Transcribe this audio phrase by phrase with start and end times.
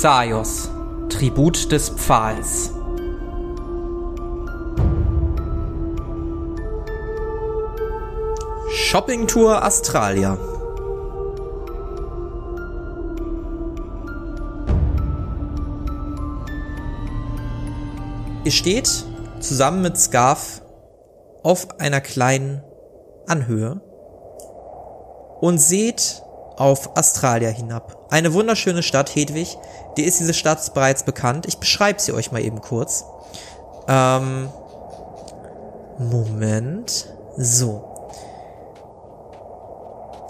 [0.00, 0.70] Xaios,
[1.08, 2.70] Tribut des Pfahls.
[8.70, 10.38] Shoppingtour Australia.
[18.44, 19.04] Ihr steht
[19.40, 20.62] zusammen mit Scarf
[21.42, 22.62] auf einer kleinen
[23.26, 23.80] Anhöhe
[25.40, 26.22] und seht
[26.58, 28.06] auf Australia hinab.
[28.10, 29.58] Eine wunderschöne Stadt, Hedwig.
[29.96, 31.46] Dir ist diese Stadt bereits bekannt.
[31.46, 33.04] Ich beschreibe sie euch mal eben kurz.
[33.86, 34.48] Ähm,
[35.98, 37.08] Moment.
[37.36, 37.84] So.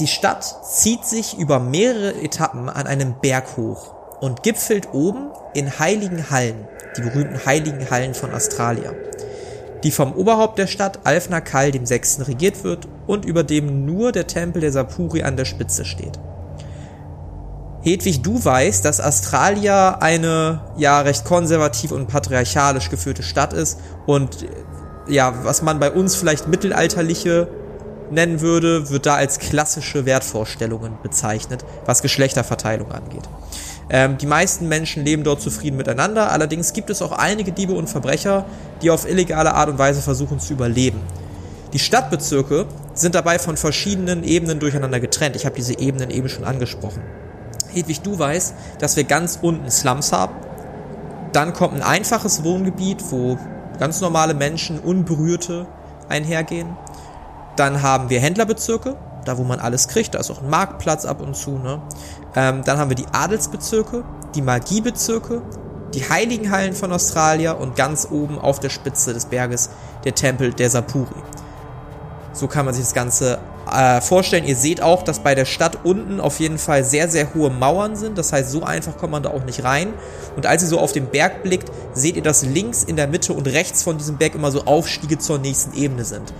[0.00, 5.78] Die Stadt zieht sich über mehrere Etappen an einem Berg hoch und gipfelt oben in
[5.78, 8.92] heiligen Hallen, die berühmten heiligen Hallen von Australia,
[9.82, 14.12] die vom Oberhaupt der Stadt Alfna Kal dem Sechsten regiert wird und über dem nur
[14.12, 16.18] der Tempel der Sapuri an der Spitze steht.
[17.82, 24.46] Hedwig, du weißt, dass Australia eine ja recht konservativ und patriarchalisch geführte Stadt ist und
[25.08, 27.48] ja, was man bei uns vielleicht mittelalterliche
[28.10, 33.28] nennen würde, wird da als klassische Wertvorstellungen bezeichnet, was Geschlechterverteilung angeht.
[33.90, 37.88] Ähm, die meisten Menschen leben dort zufrieden miteinander, allerdings gibt es auch einige Diebe und
[37.88, 38.44] Verbrecher,
[38.82, 41.00] die auf illegale Art und Weise versuchen zu überleben.
[41.72, 45.36] Die Stadtbezirke sind dabei von verschiedenen Ebenen durcheinander getrennt.
[45.36, 47.02] Ich habe diese Ebenen eben schon angesprochen.
[47.72, 50.34] Hedwig, du weißt, dass wir ganz unten Slums haben.
[51.32, 53.38] Dann kommt ein einfaches Wohngebiet, wo
[53.78, 55.66] ganz normale Menschen, Unberührte
[56.08, 56.68] einhergehen.
[57.58, 61.20] Dann haben wir Händlerbezirke, da wo man alles kriegt, da ist auch ein Marktplatz ab
[61.20, 61.58] und zu.
[61.58, 61.82] Ne?
[62.36, 64.04] Ähm, dann haben wir die Adelsbezirke,
[64.36, 65.42] die Magiebezirke,
[65.92, 69.70] die Heiligenhallen von Australia und ganz oben auf der Spitze des Berges
[70.04, 71.20] der Tempel der Sapuri.
[72.32, 73.40] So kann man sich das Ganze
[73.72, 74.44] äh, vorstellen.
[74.44, 77.96] Ihr seht auch, dass bei der Stadt unten auf jeden Fall sehr, sehr hohe Mauern
[77.96, 78.16] sind.
[78.16, 79.88] Das heißt, so einfach kommt man da auch nicht rein.
[80.36, 83.32] Und als ihr so auf den Berg blickt, seht ihr, dass links in der Mitte
[83.32, 86.32] und rechts von diesem Berg immer so Aufstiege zur nächsten Ebene sind.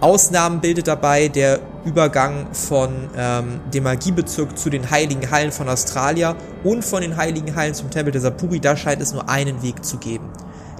[0.00, 6.36] Ausnahmen bildet dabei der Übergang von ähm, dem Magiebezirk zu den Heiligen Hallen von Australia
[6.62, 8.60] und von den Heiligen Hallen zum Tempel der Sapuri.
[8.60, 10.30] Da scheint es nur einen Weg zu geben.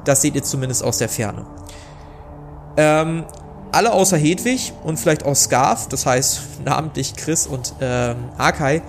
[0.05, 1.45] Das seht ihr zumindest aus der Ferne.
[2.77, 3.25] Ähm,
[3.73, 8.83] alle außer Hedwig und vielleicht auch Scarf, das heißt namentlich Chris und ähm, Akai.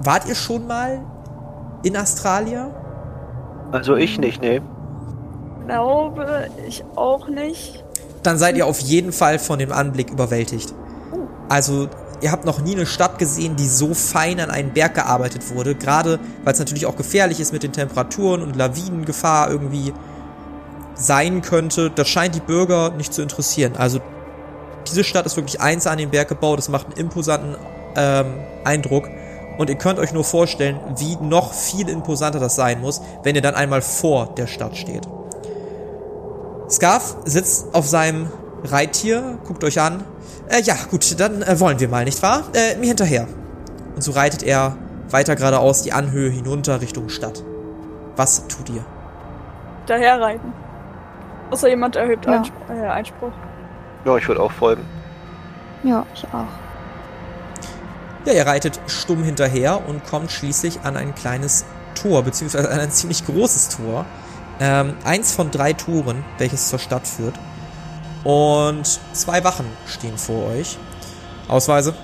[0.00, 1.02] Wart ihr schon mal
[1.82, 2.70] in Australia?
[3.72, 4.60] Also ich nicht, nee.
[5.66, 7.85] Glaube ich auch nicht
[8.26, 10.74] dann seid ihr auf jeden Fall von dem Anblick überwältigt.
[11.48, 11.88] Also
[12.20, 15.74] ihr habt noch nie eine Stadt gesehen, die so fein an einen Berg gearbeitet wurde.
[15.74, 19.92] Gerade weil es natürlich auch gefährlich ist mit den Temperaturen und Lawinengefahr irgendwie
[20.94, 21.90] sein könnte.
[21.90, 23.76] Das scheint die Bürger nicht zu interessieren.
[23.76, 24.00] Also
[24.88, 26.58] diese Stadt ist wirklich eins an den Berg gebaut.
[26.58, 27.56] Das macht einen imposanten
[27.96, 28.26] ähm,
[28.64, 29.08] Eindruck.
[29.58, 33.42] Und ihr könnt euch nur vorstellen, wie noch viel imposanter das sein muss, wenn ihr
[33.42, 35.06] dann einmal vor der Stadt steht.
[36.68, 38.28] Scarf sitzt auf seinem
[38.64, 40.04] Reittier, guckt euch an.
[40.48, 42.44] Äh, ja, gut, dann äh, wollen wir mal, nicht wahr?
[42.54, 43.26] Äh, mir hinterher.
[43.94, 44.76] Und so reitet er
[45.10, 47.42] weiter geradeaus die Anhöhe hinunter Richtung Stadt.
[48.16, 48.84] Was tut ihr?
[49.86, 50.52] Daher reiten.
[51.50, 52.32] Außer jemand erhebt ja.
[52.32, 53.32] Einspruch, äh, Einspruch.
[54.04, 54.84] Ja, ich würde auch folgen.
[55.84, 56.46] Ja, ich auch.
[58.24, 62.90] Ja, ihr reitet stumm hinterher und kommt schließlich an ein kleines Tor, beziehungsweise an ein
[62.90, 64.04] ziemlich großes Tor,
[64.60, 67.34] ähm, eins von drei Toren, welches zur Stadt führt.
[68.24, 70.78] Und zwei Wachen stehen vor euch.
[71.48, 71.94] Ausweise.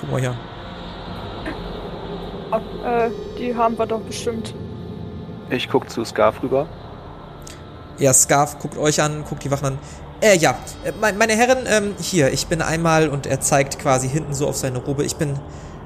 [0.00, 0.36] Guck mal hier.
[2.84, 4.54] Äh, die haben wir doch bestimmt.
[5.50, 6.68] Ich guck zu Scarf rüber.
[7.98, 9.78] Ja, Scarf guckt euch an, guckt die Wachen an.
[10.20, 14.34] Äh, ja, äh, meine Herren, ähm, hier, ich bin einmal, und er zeigt quasi hinten
[14.34, 15.38] so auf seine Robe, ich bin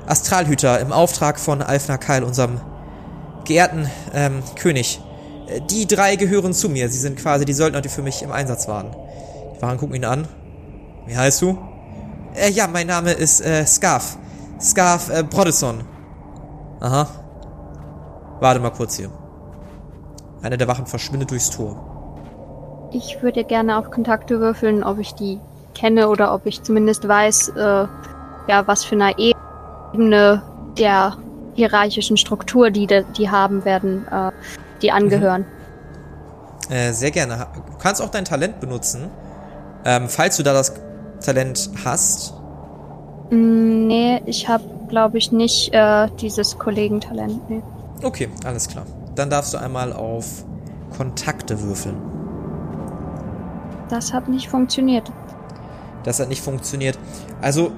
[0.07, 2.61] Astralhüter im Auftrag von Alfna Keil, unserem
[3.45, 5.01] geehrten ähm, König.
[5.49, 6.89] Äh, die drei gehören zu mir.
[6.89, 8.95] Sie sind quasi die Söldner, die für mich im Einsatz waren.
[9.57, 10.27] Die Wachen gucken ihn an.
[11.07, 11.59] Wie heißt du?
[12.35, 14.19] Äh, ja, mein Name ist äh, Scarf.
[14.61, 15.85] Scarf äh, Brodesson.
[16.81, 17.07] Aha.
[18.41, 19.11] Warte mal kurz hier.
[20.43, 22.91] Einer der Wachen verschwindet durchs Tor.
[22.93, 25.41] Ich würde gerne auf Kontakte würfeln, ob ich die
[25.75, 27.87] kenne oder ob ich zumindest weiß, äh,
[28.47, 30.43] ja, was für eine Ebene
[30.79, 31.17] der
[31.55, 34.31] hierarchischen Struktur, die die haben werden, äh,
[34.83, 35.45] die angehören.
[36.69, 36.75] Mhm.
[36.75, 37.47] Äh, sehr gerne.
[37.55, 39.11] Du kannst auch dein Talent benutzen,
[39.85, 40.73] ähm, falls du da das
[41.25, 42.35] Talent hast.
[43.31, 47.51] Mm, nee, ich habe, glaube ich, nicht äh, dieses Kollegentalent.
[47.51, 47.63] Nee.
[48.03, 48.85] Okay, alles klar.
[49.15, 50.45] Dann darfst du einmal auf
[50.97, 51.97] Kontakte würfeln.
[53.89, 55.13] Das hat nicht funktioniert.
[56.05, 56.99] Das hat nicht funktioniert.
[57.41, 57.69] Also,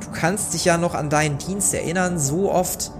[0.00, 2.18] du kannst dich ja noch an deinen Dienst erinnern.
[2.18, 2.92] So oft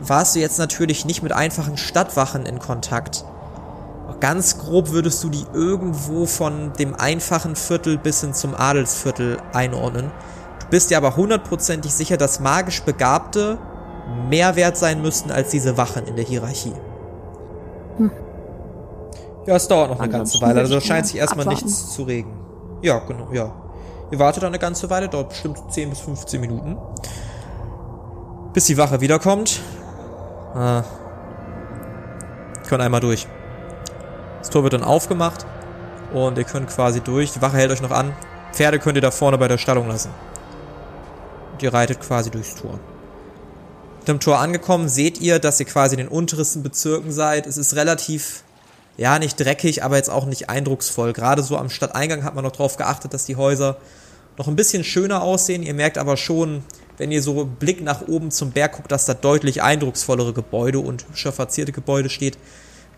[0.00, 3.24] warst du jetzt natürlich nicht mit einfachen Stadtwachen in Kontakt.
[4.20, 10.10] Ganz grob würdest du die irgendwo von dem einfachen Viertel bis hin zum Adelsviertel einordnen.
[10.60, 13.58] Du bist dir aber hundertprozentig sicher, dass magisch Begabte
[14.28, 16.72] mehr wert sein müssten als diese Wachen in der Hierarchie.
[19.46, 21.66] Ja, es dauert noch eine ganze Ansonsten Weile, würde also scheint sich erstmal abwarten.
[21.66, 22.36] nichts zu regen.
[22.82, 23.52] Ja, genau, ja.
[24.10, 26.76] Ihr wartet dann eine ganze Weile, dauert bestimmt 10 bis 15 Minuten.
[28.52, 29.60] Bis die Wache wiederkommt.
[30.56, 30.84] Ah.
[32.66, 33.26] Können einmal durch.
[34.38, 35.44] Das Tor wird dann aufgemacht
[36.14, 37.32] und ihr könnt quasi durch.
[37.32, 38.14] Die Wache hält euch noch an.
[38.52, 40.10] Pferde könnt ihr da vorne bei der Stallung lassen.
[41.52, 42.80] Und ihr reitet quasi durchs Tor.
[43.98, 47.46] Mit dem Tor angekommen seht ihr, dass ihr quasi in den untersten Bezirken seid.
[47.46, 48.42] Es ist relativ,
[48.96, 51.12] ja, nicht dreckig, aber jetzt auch nicht eindrucksvoll.
[51.12, 53.76] Gerade so am Stadteingang hat man noch darauf geachtet, dass die Häuser
[54.38, 55.62] noch ein bisschen schöner aussehen.
[55.62, 56.64] Ihr merkt aber schon,
[56.98, 61.06] wenn ihr so Blick nach oben zum Berg guckt, dass da deutlich eindrucksvollere Gebäude und
[61.06, 62.38] hübscher verzierte Gebäude steht.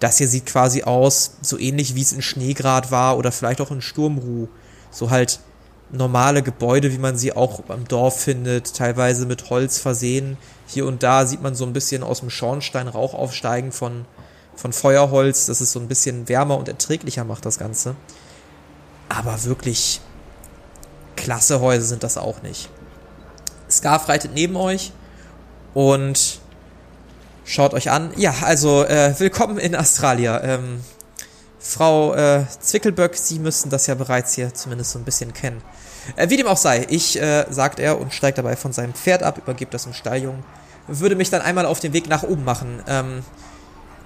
[0.00, 3.72] Das hier sieht quasi aus, so ähnlich wie es in Schneegrad war oder vielleicht auch
[3.72, 4.48] in Sturmruh.
[4.90, 5.40] So halt
[5.90, 10.36] normale Gebäude, wie man sie auch am Dorf findet, teilweise mit Holz versehen.
[10.66, 14.04] Hier und da sieht man so ein bisschen aus dem Schornstein Rauch aufsteigen von,
[14.54, 17.96] von Feuerholz, das es so ein bisschen wärmer und erträglicher macht, das Ganze.
[19.08, 20.00] Aber wirklich
[21.16, 22.68] klasse Häuser sind das auch nicht.
[23.70, 24.92] Scarf reitet neben euch
[25.74, 26.40] und
[27.44, 28.10] schaut euch an.
[28.16, 30.42] Ja, also äh, willkommen in Australia.
[30.42, 30.80] Ähm,
[31.60, 35.62] Frau äh, Zwickelböck, Sie müssten das ja bereits hier zumindest so ein bisschen kennen.
[36.16, 39.22] Äh, wie dem auch sei, ich, äh, sagt er und steigt dabei von seinem Pferd
[39.22, 40.44] ab, übergibt das dem Stalljungen,
[40.86, 42.82] würde mich dann einmal auf den Weg nach oben machen.
[42.88, 43.22] Ähm,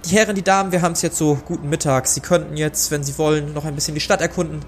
[0.05, 2.07] die Herren, die Damen, wir haben es jetzt so guten Mittag.
[2.07, 4.59] Sie könnten jetzt, wenn Sie wollen, noch ein bisschen die Stadt erkunden.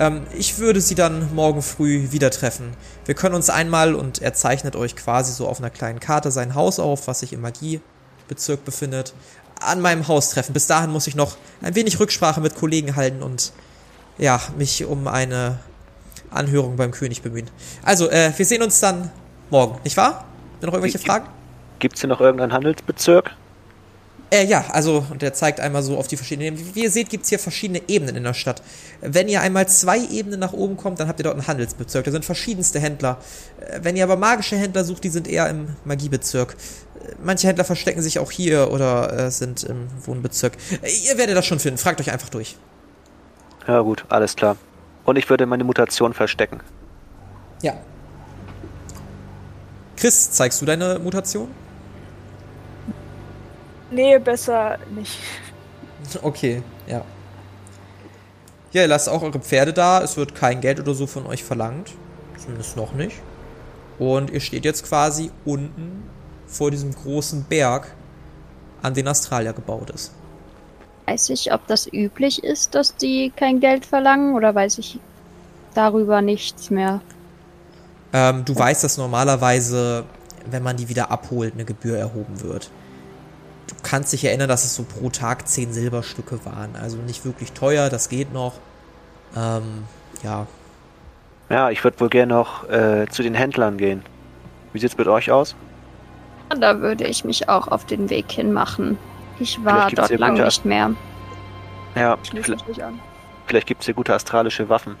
[0.00, 2.72] Ähm, ich würde Sie dann morgen früh wieder treffen.
[3.04, 6.54] Wir können uns einmal, und er zeichnet euch quasi so auf einer kleinen Karte sein
[6.54, 9.12] Haus auf, was sich im Magiebezirk befindet,
[9.60, 10.54] an meinem Haus treffen.
[10.54, 13.52] Bis dahin muss ich noch ein wenig Rücksprache mit Kollegen halten und
[14.16, 15.58] ja, mich um eine
[16.30, 17.50] Anhörung beim König bemühen.
[17.82, 19.10] Also, äh, wir sehen uns dann
[19.50, 20.24] morgen, nicht wahr?
[20.62, 21.26] Noch irgendwelche Fragen?
[21.78, 23.36] Gibt's hier noch irgendeinen Handelsbezirk?
[24.32, 26.74] Äh, ja, also, und der zeigt einmal so auf die verschiedenen Ebenen.
[26.74, 28.62] Wie ihr seht, gibt's hier verschiedene Ebenen in der Stadt.
[29.00, 32.04] Wenn ihr einmal zwei Ebenen nach oben kommt, dann habt ihr dort einen Handelsbezirk.
[32.04, 33.18] Da sind verschiedenste Händler.
[33.60, 36.52] Äh, Wenn ihr aber magische Händler sucht, die sind eher im Magiebezirk.
[37.04, 40.52] Äh, Manche Händler verstecken sich auch hier oder äh, sind im Wohnbezirk.
[40.82, 41.78] Äh, Ihr werdet das schon finden.
[41.78, 42.56] Fragt euch einfach durch.
[43.66, 44.56] Ja gut, alles klar.
[45.04, 46.60] Und ich würde meine Mutation verstecken.
[47.62, 47.74] Ja.
[49.96, 51.48] Chris, zeigst du deine Mutation?
[53.90, 55.18] Nee, besser nicht.
[56.22, 57.04] Okay, ja.
[58.72, 60.02] Ja, ihr lasst auch eure Pferde da.
[60.02, 61.92] Es wird kein Geld oder so von euch verlangt.
[62.38, 63.16] Zumindest noch nicht.
[63.98, 66.04] Und ihr steht jetzt quasi unten
[66.46, 67.92] vor diesem großen Berg,
[68.82, 70.12] an den Australia gebaut ist.
[71.06, 74.98] Weiß ich, ob das üblich ist, dass die kein Geld verlangen oder weiß ich
[75.74, 77.00] darüber nichts mehr?
[78.12, 80.04] Ähm, du weißt, dass normalerweise,
[80.50, 82.70] wenn man die wieder abholt, eine Gebühr erhoben wird.
[83.70, 86.76] Du kannst dich erinnern, dass es so pro Tag 10 Silberstücke waren.
[86.76, 88.54] Also nicht wirklich teuer, das geht noch.
[89.36, 89.84] Ähm,
[90.22, 90.46] ja,
[91.48, 94.02] Ja, ich würde wohl gerne noch äh, zu den Händlern gehen.
[94.72, 95.54] Wie sieht's mit euch aus?
[96.48, 98.98] Da würde ich mich auch auf den Weg hin machen.
[99.38, 100.90] Ich war dort hier lang gute- nicht mehr.
[101.94, 102.98] Ja, vielleicht, mich nicht an.
[103.46, 104.96] vielleicht gibt's hier gute astralische Waffen.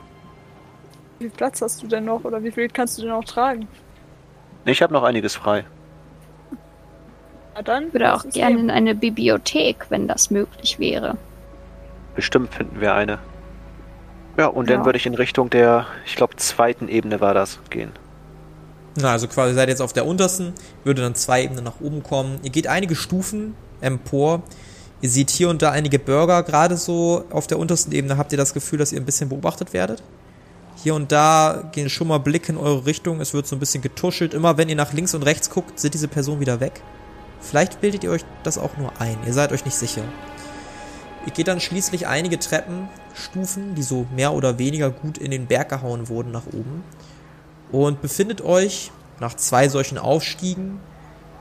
[1.18, 3.68] Wie viel Platz hast du denn noch oder wie viel kannst du denn noch tragen?
[4.64, 5.64] Ich habe noch einiges frei.
[7.54, 7.88] Na dann.
[7.88, 11.16] Ich würde auch gerne in eine Bibliothek, wenn das möglich wäre.
[12.14, 13.18] Bestimmt finden wir eine.
[14.36, 14.84] Ja, und dann Ja.
[14.84, 17.92] würde ich in Richtung der, ich glaube, zweiten Ebene war das, gehen.
[18.96, 20.52] Na, also quasi seid ihr jetzt auf der untersten,
[20.84, 22.38] würde dann zwei Ebenen nach oben kommen.
[22.42, 24.42] Ihr geht einige Stufen empor.
[25.00, 28.38] Ihr seht hier und da einige Bürger, gerade so auf der untersten Ebene habt ihr
[28.38, 30.02] das Gefühl, dass ihr ein bisschen beobachtet werdet.
[30.82, 33.82] Hier und da gehen schon mal Blicke in eure Richtung, es wird so ein bisschen
[33.82, 34.34] getuschelt.
[34.34, 36.82] Immer wenn ihr nach links und rechts guckt, sind diese Personen wieder weg.
[37.40, 40.02] Vielleicht bildet ihr euch das auch nur ein, ihr seid euch nicht sicher.
[41.26, 45.68] Ihr geht dann schließlich einige Treppenstufen, die so mehr oder weniger gut in den Berg
[45.68, 46.82] gehauen wurden, nach oben
[47.72, 50.80] und befindet euch nach zwei solchen Aufstiegen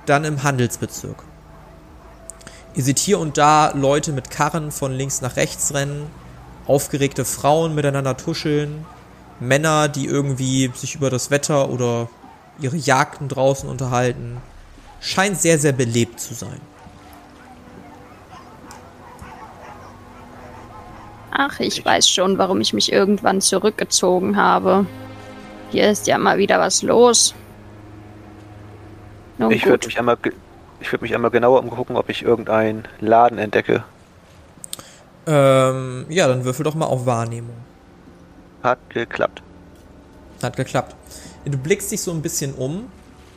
[0.06, 1.24] dann im Handelsbezirk.
[2.76, 6.08] Ihr seht hier und da Leute mit Karren von links nach rechts rennen,
[6.68, 8.86] aufgeregte Frauen miteinander tuscheln,
[9.40, 12.10] Männer, die irgendwie sich über das Wetter oder
[12.60, 14.38] ihre Jagden draußen unterhalten.
[15.00, 16.60] Scheint sehr, sehr belebt zu sein.
[21.32, 24.86] Ach, ich weiß schon, warum ich mich irgendwann zurückgezogen habe.
[25.72, 27.34] Hier ist ja mal wieder was los.
[29.38, 30.34] Nun ich würde mich einmal ge
[30.82, 33.84] Ich würde mich einmal genauer umgucken, ob ich irgendeinen Laden entdecke.
[35.28, 37.56] Ähm, ja, dann würfel doch mal auf Wahrnehmung.
[38.64, 39.42] Hat geklappt.
[40.44, 40.96] Hat geklappt.
[41.46, 42.92] Du blickst dich so ein bisschen um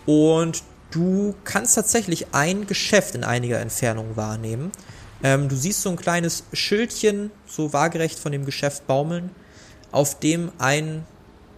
[0.06, 4.70] und du kannst tatsächlich ein Geschäft in einiger Entfernung wahrnehmen.
[5.24, 9.30] Ähm, du siehst so ein kleines Schildchen, so waagerecht von dem Geschäft baumeln,
[9.90, 11.04] auf dem ein,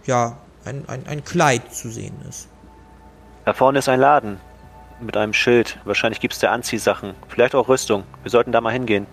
[0.05, 2.47] ja, ein, ein, ein Kleid zu sehen ist.
[3.45, 4.39] Da vorne ist ein Laden
[4.99, 5.77] mit einem Schild.
[5.85, 7.13] Wahrscheinlich gibt es da Anziehsachen.
[7.27, 8.03] Vielleicht auch Rüstung.
[8.23, 9.07] Wir sollten da mal hingehen.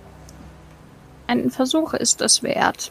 [1.26, 2.90] Ein Versuch ist es wert.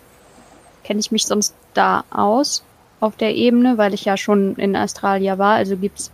[0.84, 2.64] Kenne ich mich sonst da aus
[3.00, 5.56] auf der Ebene, weil ich ja schon in Australia war.
[5.56, 6.12] Also gibt's,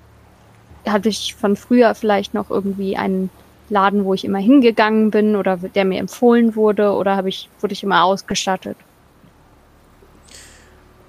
[0.89, 3.29] hatte ich von früher vielleicht noch irgendwie einen
[3.69, 7.73] Laden, wo ich immer hingegangen bin oder der mir empfohlen wurde oder habe ich, wurde
[7.73, 8.77] ich immer ausgestattet?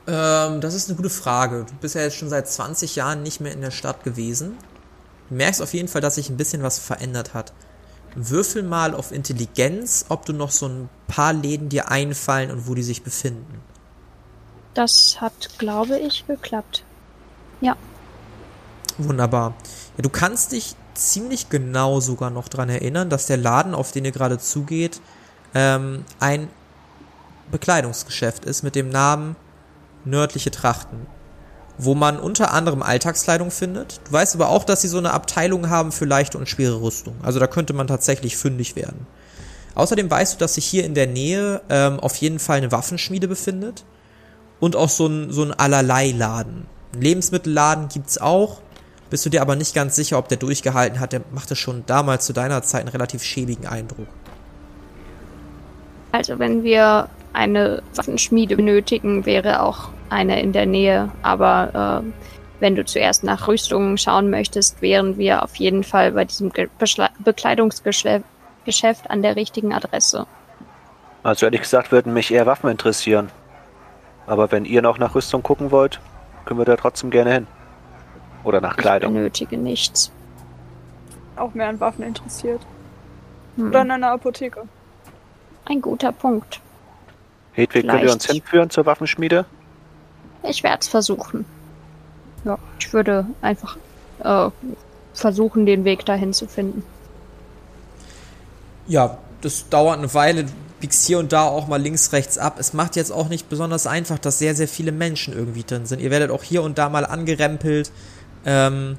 [0.06, 1.66] Ähm, das ist eine gute Frage.
[1.68, 4.56] Du bist ja jetzt schon seit 20 Jahren nicht mehr in der Stadt gewesen.
[5.28, 7.52] Du merkst auf jeden Fall, dass sich ein bisschen was verändert hat.
[8.14, 12.74] Würfel mal auf Intelligenz, ob du noch so ein paar Läden dir einfallen und wo
[12.74, 13.60] die sich befinden.
[14.74, 16.84] Das hat, glaube ich, geklappt.
[17.60, 17.76] Ja.
[18.98, 19.54] Wunderbar.
[19.96, 24.04] Ja, du kannst dich ziemlich genau sogar noch dran erinnern, dass der Laden, auf den
[24.04, 25.00] ihr gerade zugeht,
[25.54, 26.48] ähm, ein
[27.50, 29.36] Bekleidungsgeschäft ist mit dem Namen
[30.04, 31.06] Nördliche Trachten,
[31.76, 34.00] wo man unter anderem Alltagskleidung findet.
[34.06, 37.16] Du weißt aber auch, dass sie so eine Abteilung haben für leichte und schwere Rüstung.
[37.22, 39.06] Also da könnte man tatsächlich fündig werden.
[39.74, 43.28] Außerdem weißt du, dass sich hier in der Nähe ähm, auf jeden Fall eine Waffenschmiede
[43.28, 43.84] befindet
[44.60, 46.66] und auch so ein, so ein Allerlei-Laden.
[46.94, 48.62] Ein Lebensmittelladen gibt's auch.
[49.10, 51.12] Bist du dir aber nicht ganz sicher, ob der durchgehalten hat.
[51.12, 54.06] Der machte schon damals zu deiner Zeit einen relativ schäbigen Eindruck.
[56.12, 61.10] Also wenn wir eine Waffenschmiede benötigen, wäre auch eine in der Nähe.
[61.22, 62.10] Aber äh,
[62.60, 66.68] wenn du zuerst nach Rüstungen schauen möchtest, wären wir auf jeden Fall bei diesem Ge
[66.78, 68.24] Beschle Bekleidungsgeschäft
[68.64, 70.26] Geschäft an der richtigen Adresse.
[71.22, 73.30] Also ehrlich gesagt würden mich eher Waffen interessieren.
[74.26, 76.00] Aber wenn ihr noch nach Rüstung gucken wollt,
[76.44, 77.46] können wir da trotzdem gerne hin.
[78.48, 79.12] Oder nach Kleidung.
[79.12, 80.10] Ich benötige nichts.
[81.36, 82.62] Auch mehr an Waffen interessiert.
[83.56, 83.68] Hm.
[83.68, 84.62] Oder in einer Apotheke.
[85.66, 86.58] Ein guter Punkt.
[87.52, 88.44] Hedwig, könnt ihr uns Vielleicht.
[88.44, 89.44] hinführen zur Waffenschmiede?
[90.44, 91.44] Ich werde es versuchen.
[92.46, 93.76] Ja, ich würde einfach
[94.20, 94.48] äh,
[95.12, 96.82] versuchen, den Weg dahin zu finden.
[98.86, 100.46] Ja, das dauert eine Weile.
[100.80, 102.56] Biegst hier und da auch mal links, rechts ab.
[102.58, 106.00] Es macht jetzt auch nicht besonders einfach, dass sehr, sehr viele Menschen irgendwie drin sind.
[106.00, 107.90] Ihr werdet auch hier und da mal angerempelt.
[108.44, 108.96] Ähm,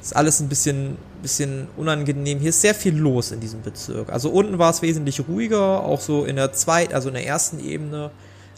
[0.00, 2.38] ist alles ein bisschen, bisschen unangenehm.
[2.38, 4.12] Hier ist sehr viel los in diesem Bezirk.
[4.12, 7.58] Also unten war es wesentlich ruhiger, auch so in der zweiten, also in der ersten
[7.58, 8.10] Ebene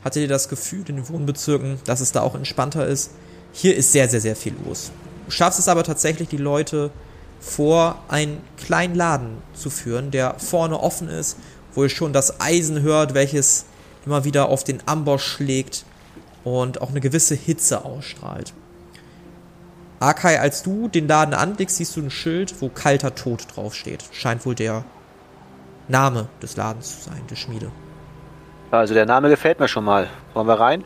[0.04, 3.12] hattet ihr das Gefühl in den Wohnbezirken, dass es da auch entspannter ist.
[3.52, 4.90] Hier ist sehr, sehr, sehr viel los.
[5.24, 6.90] Du schaffst es aber tatsächlich, die Leute
[7.40, 11.36] vor einen kleinen Laden zu führen, der vorne offen ist,
[11.74, 13.64] wo ihr schon das Eisen hört, welches
[14.04, 15.84] immer wieder auf den Amboss schlägt
[16.44, 18.52] und auch eine gewisse Hitze ausstrahlt.
[20.00, 24.04] Akai, als du den Laden anblickst, siehst du ein Schild, wo kalter Tod draufsteht.
[24.12, 24.84] Scheint wohl der
[25.88, 27.72] Name des Ladens zu sein, der Schmiede.
[28.70, 30.08] Also der Name gefällt mir schon mal.
[30.34, 30.84] Wollen wir rein?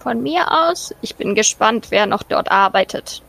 [0.00, 3.22] Von mir aus, ich bin gespannt, wer noch dort arbeitet.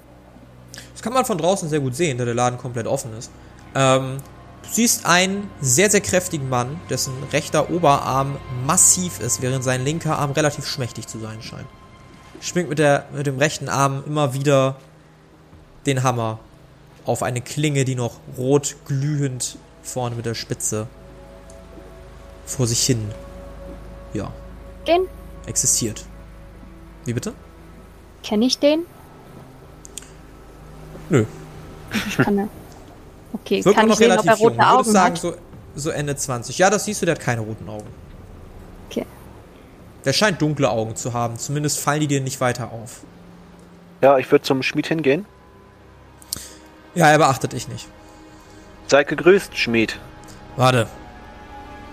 [0.93, 3.31] Das kann man von draußen sehr gut sehen, da der Laden komplett offen ist.
[3.75, 4.17] Ähm,
[4.63, 10.17] du siehst einen sehr, sehr kräftigen Mann, dessen rechter Oberarm massiv ist, während sein linker
[10.17, 11.67] Arm relativ schmächtig zu sein scheint.
[12.41, 14.75] Schwingt mit, der, mit dem rechten Arm immer wieder
[15.85, 16.39] den Hammer
[17.05, 20.87] auf eine Klinge, die noch rot glühend vorne mit der Spitze
[22.45, 23.11] vor sich hin,
[24.13, 24.31] ja,
[24.87, 25.01] Den?
[25.45, 26.05] existiert.
[27.05, 27.33] Wie bitte?
[28.23, 28.85] Kenne ich den?
[31.09, 31.25] Nö.
[32.07, 32.47] Ich kann er.
[33.33, 34.49] Okay, Wirkt kann auch ich noch sehen, ob er relativ jung.
[34.49, 35.21] rote würdest Augen sagen, hat?
[35.21, 35.33] so,
[35.75, 36.57] so Ende 20.
[36.57, 37.87] Ja, das siehst du, der hat keine roten Augen.
[38.89, 39.05] Okay.
[40.05, 41.37] Der scheint dunkle Augen zu haben.
[41.37, 43.01] Zumindest fallen die dir nicht weiter auf.
[44.01, 45.25] Ja, ich würde zum Schmied hingehen.
[46.95, 47.87] Ja, er beachtet dich nicht.
[48.87, 49.99] Seid gegrüßt, Schmied.
[50.55, 50.87] Warte.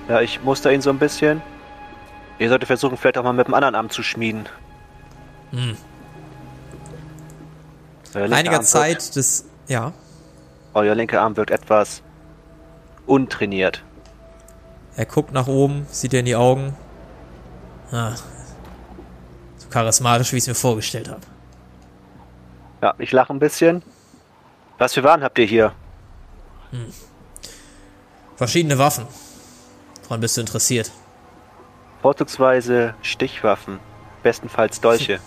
[0.09, 1.43] Ja, ich muster ihn so ein bisschen.
[2.39, 4.49] Ihr solltet versuchen, vielleicht auch mal mit dem anderen Arm zu schmieden.
[5.51, 5.77] Hm.
[8.15, 9.47] Einiger Zeit des.
[9.69, 9.85] Ja.
[9.85, 9.97] Wirkt,
[10.75, 12.03] euer linker Arm wirkt etwas
[13.07, 13.83] untrainiert.
[14.97, 16.75] Er guckt nach oben, sieht dir in die Augen.
[17.93, 18.15] Ah.
[19.57, 21.23] So charismatisch, wie ich es mir vorgestellt habe.
[22.83, 23.83] Ja, ich lache ein bisschen.
[24.79, 25.73] Was für Waren habt ihr hier?
[28.37, 29.07] Verschiedene Waffen.
[30.05, 30.91] Woran bist du interessiert?
[32.03, 33.81] Vorzugsweise Stichwaffen.
[34.23, 35.21] Bestenfalls Dolche.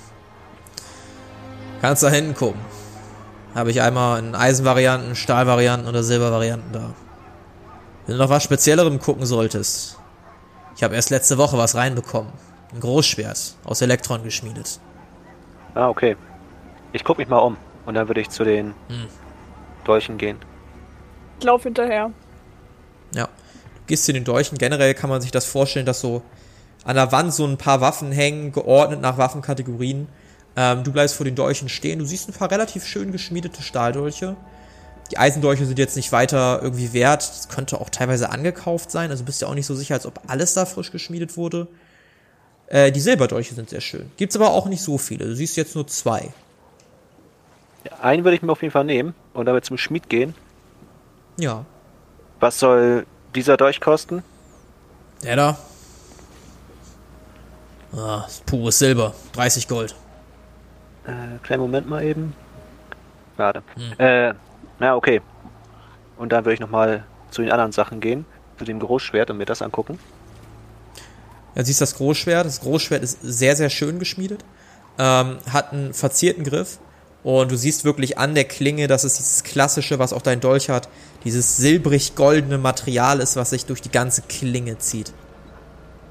[1.81, 2.61] Kannst da hinten gucken.
[3.55, 6.93] Habe ich einmal in Eisenvarianten, Stahlvarianten oder Silbervarianten da.
[8.05, 9.97] Wenn du noch was Speziellerem gucken solltest.
[10.75, 12.31] Ich habe erst letzte Woche was reinbekommen.
[12.73, 14.79] Ein Großschwert aus Elektron geschmiedet.
[15.73, 16.15] Ah, okay.
[16.93, 19.07] Ich guck mich mal um und dann würde ich zu den Hm.
[19.85, 20.37] Dolchen gehen.
[21.39, 22.11] Ich lauf hinterher.
[23.13, 23.25] Ja.
[23.25, 24.57] Du gehst zu den Dolchen.
[24.57, 26.21] Generell kann man sich das vorstellen, dass so
[26.83, 30.07] an der Wand so ein paar Waffen hängen, geordnet nach Waffenkategorien.
[30.55, 31.99] Ähm, du bleibst vor den Dolchen stehen.
[31.99, 34.35] Du siehst ein paar relativ schön geschmiedete Stahldolche.
[35.11, 37.27] Die Eisendolche sind jetzt nicht weiter irgendwie wert.
[37.27, 39.09] Das könnte auch teilweise angekauft sein.
[39.09, 41.67] Also bist du auch nicht so sicher, als ob alles da frisch geschmiedet wurde.
[42.69, 44.11] Äh, die Silberdolche sind sehr schön.
[44.15, 45.25] Gibt's aber auch nicht so viele.
[45.25, 46.31] Du siehst jetzt nur zwei.
[48.01, 50.35] Einen würde ich mir auf jeden Fall nehmen und damit zum Schmied gehen.
[51.37, 51.65] Ja.
[52.39, 54.23] Was soll dieser Dolch kosten?
[55.23, 55.57] Der da.
[57.91, 59.15] Ah, ist pures Silber.
[59.33, 59.95] 30 Gold.
[61.05, 62.35] Äh, kleinen Moment mal eben.
[63.35, 63.63] Warte.
[63.97, 64.33] Äh,
[64.77, 65.21] na okay.
[66.17, 68.25] Und dann würde ich nochmal zu den anderen Sachen gehen,
[68.59, 69.97] zu dem Großschwert und mir das angucken.
[71.55, 72.45] Ja, siehst das Großschwert.
[72.45, 74.43] Das Großschwert ist sehr, sehr schön geschmiedet.
[74.97, 76.79] Ähm, hat einen verzierten Griff.
[77.23, 80.69] Und du siehst wirklich an der Klinge, dass es dieses klassische, was auch dein Dolch
[80.69, 80.87] hat,
[81.25, 85.11] dieses silbrig-goldene Material ist, was sich durch die ganze Klinge zieht.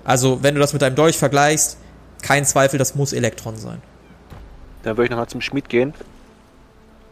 [0.04, 1.78] Also, wenn du das mit deinem Dolch vergleichst,
[2.22, 3.80] kein Zweifel, das muss Elektron sein.
[4.82, 5.94] Dann würde ich nochmal zum Schmied gehen.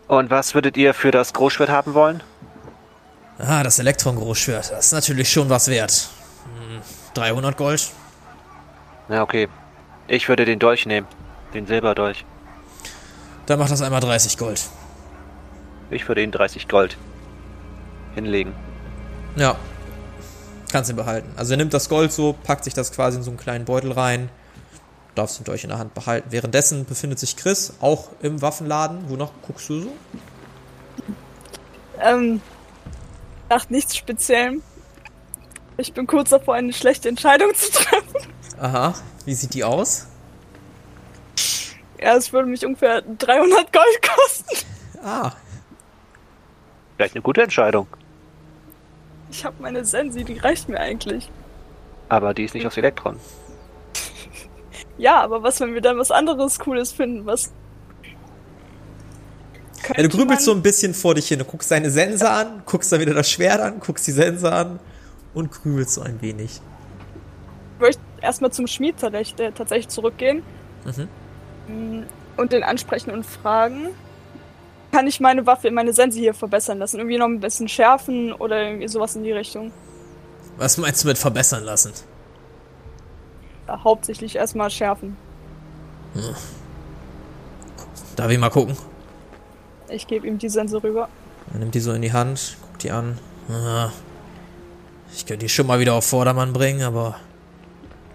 [0.08, 2.22] Und was würdet ihr für das Großschwert haben wollen?
[3.38, 6.08] Ah, das Elektron-Großschwert, das ist natürlich schon was wert.
[6.44, 6.80] Hm,
[7.14, 7.90] 300 Gold?
[9.08, 9.48] Na okay.
[10.08, 11.06] Ich würde den Dolch nehmen.
[11.54, 12.24] Den Silberdolch.
[13.46, 14.68] Dann macht das einmal 30 Gold.
[15.90, 16.96] Ich würde ihn 30 Gold
[18.14, 18.52] hinlegen.
[19.36, 19.56] Ja.
[20.72, 21.32] Kannst ihn behalten.
[21.36, 23.92] Also er nimmt das Gold so, packt sich das quasi in so einen kleinen Beutel
[23.92, 24.28] rein.
[25.14, 26.30] Darfst ihn durch in der Hand behalten.
[26.30, 29.08] Währenddessen befindet sich Chris auch im Waffenladen.
[29.08, 29.92] Wonach guckst du so?
[32.00, 32.42] Ähm,
[33.48, 34.62] nach nichts Speziellem.
[35.78, 37.95] Ich bin kurz davor, eine schlechte Entscheidung zu treffen.
[38.60, 38.94] Aha.
[39.24, 40.06] Wie sieht die aus?
[42.00, 44.66] Ja, es würde mich ungefähr 300 Gold kosten.
[45.02, 45.32] Ah.
[46.96, 47.86] Vielleicht eine gute Entscheidung.
[49.30, 51.30] Ich habe meine Sensi, die reicht mir eigentlich.
[52.08, 53.16] Aber die ist nicht aus Elektron.
[54.98, 57.52] Ja, aber was, wenn wir dann was anderes Cooles finden, was...
[59.94, 61.38] Ja, du grübelst so ein bisschen vor dich hin.
[61.38, 64.80] Du guckst deine Sense an, guckst dann wieder das Schwert an, guckst die Sense an
[65.34, 66.62] und grübelst so ein wenig.
[67.74, 70.42] Ich möchte erstmal zum Schmied tatsächlich, äh, tatsächlich zurückgehen
[70.84, 71.08] Mhm.
[71.68, 72.02] mm,
[72.36, 73.88] und den ansprechen und fragen,
[74.92, 76.98] kann ich meine Waffe in meine Sense hier verbessern lassen?
[76.98, 79.72] Irgendwie noch ein bisschen schärfen oder irgendwie sowas in die Richtung.
[80.58, 81.92] Was meinst du mit verbessern lassen?
[83.68, 85.16] Ja, hauptsächlich erstmal schärfen.
[88.16, 88.76] Darf ich mal gucken?
[89.88, 91.08] Ich gebe ihm die Sense rüber.
[91.52, 93.18] Er nimmt die so in die Hand, guckt die an.
[93.50, 93.90] Ah,
[95.14, 97.16] ich könnte die schon mal wieder auf Vordermann bringen, aber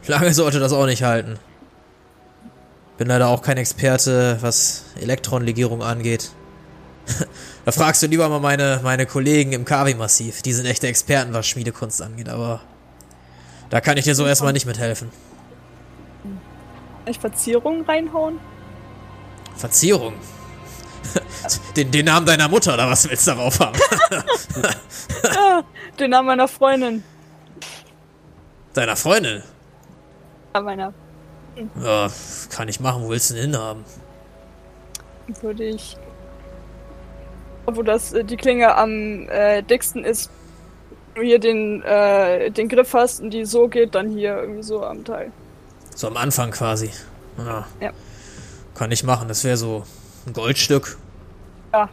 [0.07, 1.39] lange sollte das auch nicht halten.
[2.97, 6.31] Bin leider auch kein Experte, was Elektronlegierung angeht.
[7.65, 10.41] da fragst du lieber mal meine, meine Kollegen im Kavi-Massiv.
[10.41, 12.61] Die sind echte Experten, was Schmiedekunst angeht, aber
[13.69, 15.09] da kann ich dir so erstmal nicht mithelfen.
[16.23, 18.39] Kann ich Verzierungen reinhauen?
[19.55, 20.13] Verzierung.
[21.75, 23.77] Den, den Namen deiner Mutter, oder was willst du darauf haben?
[25.23, 25.61] Ah,
[25.99, 27.03] den Namen meiner Freundin.
[28.73, 29.43] Deiner Freundin?
[30.55, 30.93] Ja, meiner.
[31.81, 32.09] Ja,
[32.49, 33.83] kann ich machen, wo willst du denn hinhaben?
[35.41, 35.97] Würde ich.
[37.65, 40.29] Wo das äh, die Klinge am äh, dicksten ist,
[41.13, 44.63] wenn du hier den, äh, den Griff hast und die so geht, dann hier irgendwie
[44.63, 45.31] so am Teil.
[45.95, 46.89] So am Anfang quasi.
[47.37, 47.67] Ja.
[47.79, 47.91] Ja.
[48.75, 49.83] Kann ich machen, das wäre so
[50.25, 50.97] ein Goldstück.
[51.73, 51.89] Ja.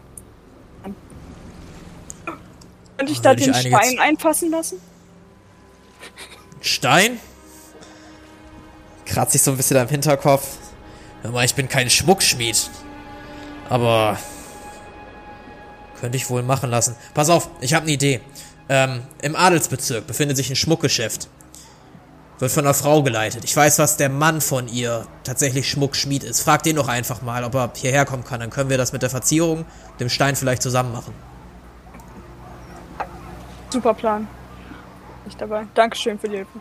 [2.96, 4.80] Könnte ich da ich den einiges- Stein einfassen lassen?
[6.60, 7.20] Stein?
[9.08, 10.46] Kratzt sich so ein bisschen am Hinterkopf.
[11.22, 12.70] Hör mal, ich bin kein Schmuckschmied.
[13.68, 14.18] Aber
[16.00, 16.94] könnte ich wohl machen lassen.
[17.14, 18.20] Pass auf, ich habe eine Idee.
[18.68, 21.28] Ähm, Im Adelsbezirk befindet sich ein Schmuckgeschäft.
[22.38, 23.42] Wird von einer Frau geleitet.
[23.44, 26.42] Ich weiß, was der Mann von ihr tatsächlich Schmuckschmied ist.
[26.42, 28.38] Frag den doch einfach mal, ob er hierher kommen kann.
[28.40, 29.64] Dann können wir das mit der Verzierung,
[29.98, 31.14] dem Stein vielleicht zusammen machen.
[33.70, 34.28] Super Plan.
[35.24, 35.66] Nicht dabei.
[35.74, 36.60] Dankeschön für die Hilfe.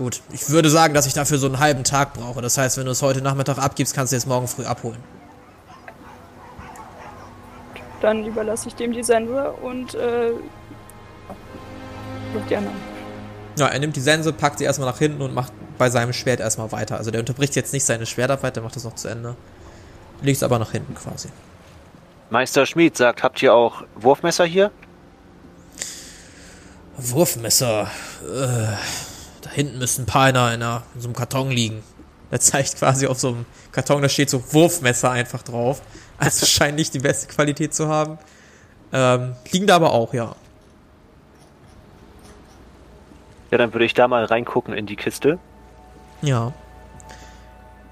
[0.00, 2.40] Gut, ich würde sagen, dass ich dafür so einen halben Tag brauche.
[2.40, 4.96] Das heißt, wenn du es heute Nachmittag abgibst, kannst du es morgen früh abholen.
[8.00, 10.30] Dann überlasse ich dem die Sense und äh,
[12.48, 12.76] die anderen.
[13.58, 16.40] Ja, er nimmt die Sense, packt sie erstmal nach hinten und macht bei seinem Schwert
[16.40, 16.96] erstmal weiter.
[16.96, 19.36] Also der unterbricht jetzt nicht seine Schwertarbeit, der macht das noch zu Ende.
[20.22, 21.28] Legt es aber nach hinten quasi.
[22.30, 24.70] Meister Schmied sagt, habt ihr auch Wurfmesser hier?
[26.96, 27.90] Wurfmesser.
[28.22, 29.09] Äh,
[29.60, 31.82] hinten müssen ein paar in, einer, in, einer, in so einem Karton liegen.
[32.32, 35.82] Er zeigt quasi auf so einem Karton, da steht so Wurfmesser einfach drauf.
[36.16, 38.18] Also scheint nicht die beste Qualität zu haben.
[38.92, 40.36] Ähm, liegen da aber auch, ja.
[43.50, 45.40] Ja, dann würde ich da mal reingucken in die Kiste.
[46.22, 46.52] Ja.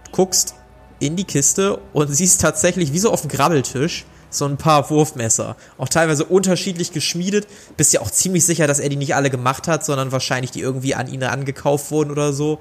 [0.04, 0.54] Du guckst
[1.00, 5.57] in die Kiste und siehst tatsächlich wie so auf dem Grabbeltisch so ein paar Wurfmesser.
[5.79, 7.47] Auch teilweise unterschiedlich geschmiedet.
[7.77, 10.61] Bist ja auch ziemlich sicher, dass er die nicht alle gemacht hat, sondern wahrscheinlich die
[10.61, 12.61] irgendwie an ihn angekauft wurden oder so.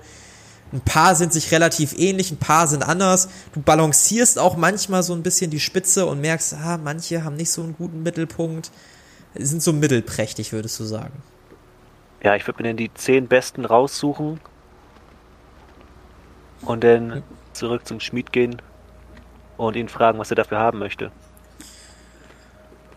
[0.74, 3.30] Ein paar sind sich relativ ähnlich, ein paar sind anders.
[3.54, 7.52] Du balancierst auch manchmal so ein bisschen die Spitze und merkst, ah, manche haben nicht
[7.52, 8.72] so einen guten Mittelpunkt.
[9.36, 11.22] Sind so mittelprächtig, würdest du sagen.
[12.22, 14.40] Ja, ich würde mir dann die zehn besten raussuchen
[16.62, 18.62] und dann zurück zum Schmied gehen
[19.58, 21.12] und ihn fragen, was er dafür haben möchte.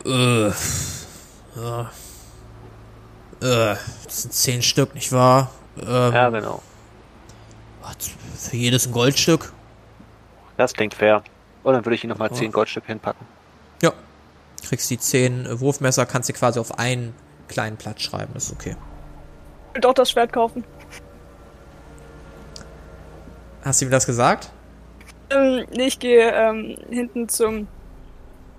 [0.04, 0.48] Äh,
[1.56, 1.90] ja.
[3.42, 5.50] Äh, das sind zehn Stück, nicht wahr?
[5.80, 6.62] Ähm, Ja, genau.
[8.36, 9.52] Für jedes ein Goldstück?
[10.56, 11.22] Das klingt fair.
[11.62, 12.34] Und dann würde ich ihm nochmal Oh.
[12.34, 13.26] zehn Goldstücke hinpacken.
[13.82, 13.92] Ja.
[14.66, 17.14] Kriegst die zehn Wurfmesser, kannst sie quasi auf einen
[17.48, 18.76] kleinen Platz schreiben, das ist okay.
[19.70, 20.64] Ich will doch das Schwert kaufen.
[23.64, 24.50] Hast du ihm das gesagt?
[25.30, 27.68] Ähm, nee, ich gehe ähm, hinten zum.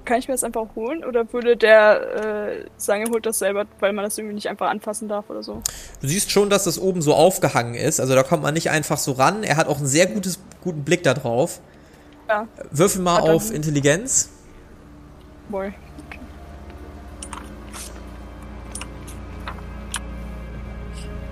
[0.05, 1.03] Kann ich mir das einfach holen?
[1.05, 4.69] Oder würde der äh, sagen, er holt das selber, weil man das irgendwie nicht einfach
[4.69, 5.61] anfassen darf oder so?
[6.01, 8.97] Du siehst schon, dass das oben so aufgehangen ist, also da kommt man nicht einfach
[8.97, 9.43] so ran.
[9.43, 11.59] Er hat auch einen sehr gutes, guten Blick da drauf.
[12.27, 14.29] Ja, Würfel mal auf Intelligenz.
[15.49, 15.73] boy.
[16.07, 16.19] Okay.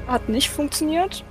[0.08, 1.24] Hat nicht funktioniert.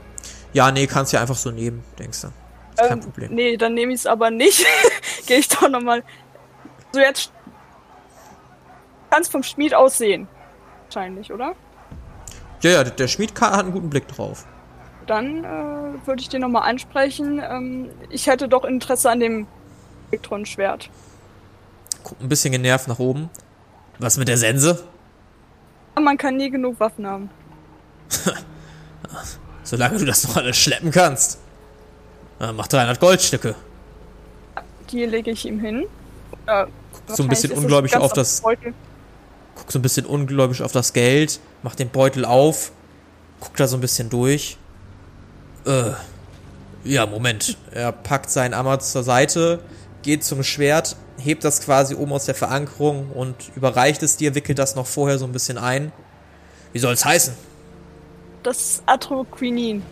[0.53, 2.27] Ja, nee, kannst ja einfach so nehmen, denkst du.
[2.29, 3.35] Ist kein Ähm, Problem.
[3.35, 4.65] Nee, dann nehme ich es aber nicht.
[5.27, 6.03] Gehe ich doch nochmal.
[6.99, 7.33] So, jetzt.
[9.09, 10.27] Kann es vom Schmied aussehen.
[10.87, 11.55] Wahrscheinlich, oder?
[12.63, 14.45] Ja, ja, der Schmied hat einen guten Blick drauf.
[15.07, 17.41] Dann äh, würde ich den nochmal ansprechen.
[17.41, 19.47] Ähm, ich hätte doch Interesse an dem
[20.11, 20.91] Elektronenschwert.
[22.03, 23.31] Guckt ein bisschen genervt nach oben.
[24.01, 24.85] Was mit der Sense?
[25.95, 27.31] Man kann nie genug Waffen haben.
[29.63, 31.39] Solange du das noch alles schleppen kannst.
[32.41, 33.55] Ja, mach 300 Goldstücke.
[34.91, 35.87] Die lege ich ihm hin.
[36.47, 36.67] Äh,
[37.09, 38.43] so ein bisschen ungläubig auf das-.
[38.43, 41.41] Guckt so ein bisschen ungläubig auf das Geld.
[41.63, 42.73] Macht den Beutel auf.
[43.41, 44.57] Guckt da so ein bisschen durch.
[45.67, 45.93] Äh.
[46.85, 47.57] Ja, Moment.
[47.73, 49.61] Er packt seinen Ammer zur Seite,
[50.03, 54.59] geht zum Schwert, hebt das quasi oben aus der Verankerung und überreicht es dir, wickelt
[54.59, 55.93] das noch vorher so ein bisschen ein.
[56.73, 57.35] Wie soll's heißen?
[58.43, 59.83] Das ist Atroquinin.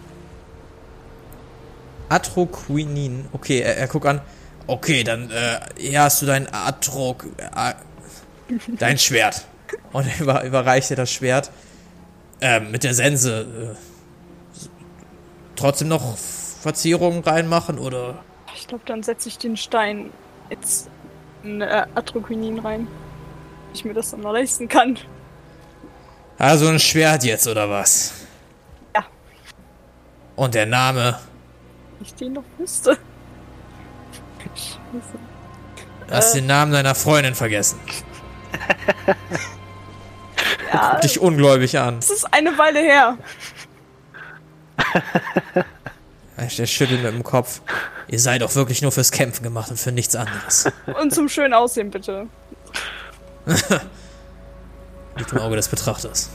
[2.09, 3.27] Atroquinin.
[3.33, 4.21] Okay, er, er guckt an.
[4.67, 7.17] Okay, dann äh, hier hast du dein Atro...
[7.37, 7.75] Äh,
[8.79, 9.47] dein Schwert.
[9.93, 11.51] Und er über, überreicht dir das Schwert.
[12.41, 13.75] Ähm, mit der Sense.
[13.75, 13.77] Äh,
[15.55, 18.25] trotzdem noch Verzierungen reinmachen oder...
[18.57, 20.11] Ich glaube, dann setze ich den Stein
[20.51, 20.89] jetzt
[21.43, 22.89] in äh, Atroquinin rein.
[23.73, 24.99] Ich mir das dann mal leisten kann.
[26.39, 28.15] Also ein Schwert jetzt oder was?
[28.95, 29.05] Ja.
[30.35, 31.19] Und der Name?
[32.01, 32.99] Ich den noch wüsste.
[35.01, 35.19] Scheiße.
[36.11, 36.39] Hast Äh.
[36.39, 37.79] den Namen deiner Freundin vergessen.
[40.73, 41.99] Ja, Guck dich ungläubig an.
[41.99, 43.17] es ist eine Weile her.
[46.39, 47.61] Der schüttelt mit dem Kopf.
[48.09, 50.67] Ihr seid doch wirklich nur fürs Kämpfen gemacht und für nichts anderes.
[51.01, 52.27] Und zum schönen Aussehen, bitte.
[55.17, 56.31] Liegt im Auge des Betrachters.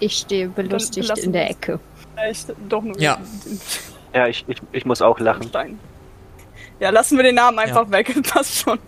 [0.00, 1.50] Ich stehe belustigt in der.
[1.50, 1.78] Ecke.
[2.16, 3.18] Echt, doch nur Ja.
[4.14, 5.48] Ja, ich, ich, ich muss auch lachen.
[5.48, 5.78] Stein.
[6.80, 8.14] Ja, lassen wir den Namen einfach weg.
[8.28, 8.78] Passt schon.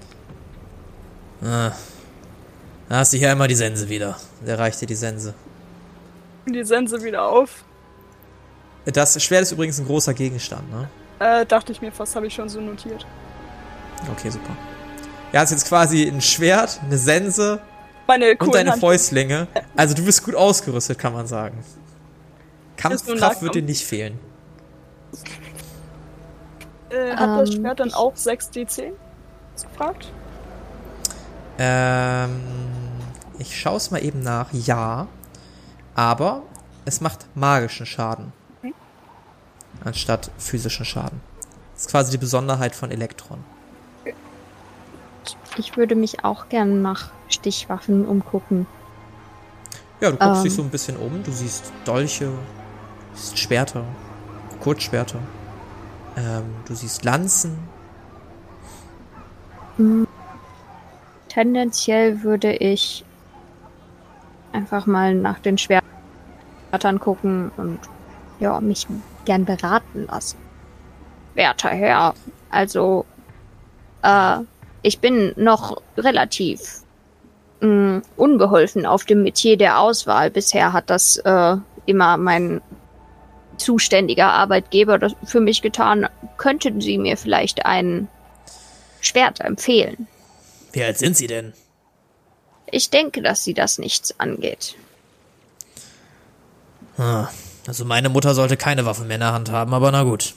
[1.42, 1.72] Ah.
[2.88, 4.16] Da hast du hier einmal die Sense wieder.
[4.46, 5.34] Der reicht dir die Sense.
[6.46, 7.64] Die Sense wieder auf.
[8.84, 10.88] Das Schwert ist übrigens ein großer Gegenstand, ne?
[11.18, 13.04] Äh, dachte ich mir fast, habe ich schon so notiert.
[14.12, 14.56] Okay, super.
[15.32, 17.60] Ja, hast jetzt quasi ein Schwert, eine Sense
[18.38, 19.48] und deine Hand- Fäustlinge.
[19.74, 21.64] Also du bist gut ausgerüstet, kann man sagen.
[22.76, 24.18] Kampfkraft wird dir nicht fehlen.
[26.90, 28.92] Äh, hat das Ähm, Schwert dann auch 6 DC?
[29.54, 30.12] Ist gefragt?
[31.58, 32.40] Ähm,
[33.38, 34.52] ich schaue es mal eben nach.
[34.52, 35.08] Ja.
[35.94, 36.42] Aber
[36.84, 38.32] es macht magischen Schaden.
[38.62, 38.74] Hm.
[39.84, 41.20] Anstatt physischen Schaden.
[41.74, 43.44] Das ist quasi die Besonderheit von Elektron.
[45.58, 48.66] Ich würde mich auch gern nach Stichwaffen umgucken.
[50.00, 50.44] Ja, du guckst Ähm.
[50.44, 51.22] dich so ein bisschen um.
[51.22, 52.34] Du siehst Dolche, du
[53.14, 53.84] siehst Schwerter,
[54.60, 55.18] Kurzschwerter.
[56.16, 57.58] Ähm, du siehst Lanzen.
[61.28, 63.04] Tendenziell würde ich
[64.52, 67.78] einfach mal nach den Schwertern gucken und
[68.40, 68.86] ja, mich
[69.26, 70.38] gern beraten lassen.
[71.34, 72.14] Werter Herr,
[72.50, 73.04] also
[74.02, 74.38] äh,
[74.82, 76.82] ich bin noch relativ
[77.60, 80.30] mh, hm, unbeholfen auf dem Metier der Auswahl.
[80.30, 82.62] Bisher hat das äh, immer mein
[83.56, 86.08] zuständiger Arbeitgeber das für mich getan.
[86.36, 88.08] Könnten Sie mir vielleicht ein
[89.00, 90.06] Schwert empfehlen?
[90.72, 91.52] Wie alt sind Sie denn?
[92.70, 94.74] Ich denke, dass Sie das nichts angeht.
[96.98, 97.28] Ah,
[97.66, 100.34] also meine Mutter sollte keine Waffen mehr in der Hand haben, aber na gut.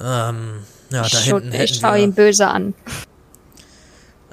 [0.00, 2.74] Ähm, ja, da ich hinten Ich schaue ihn böse an.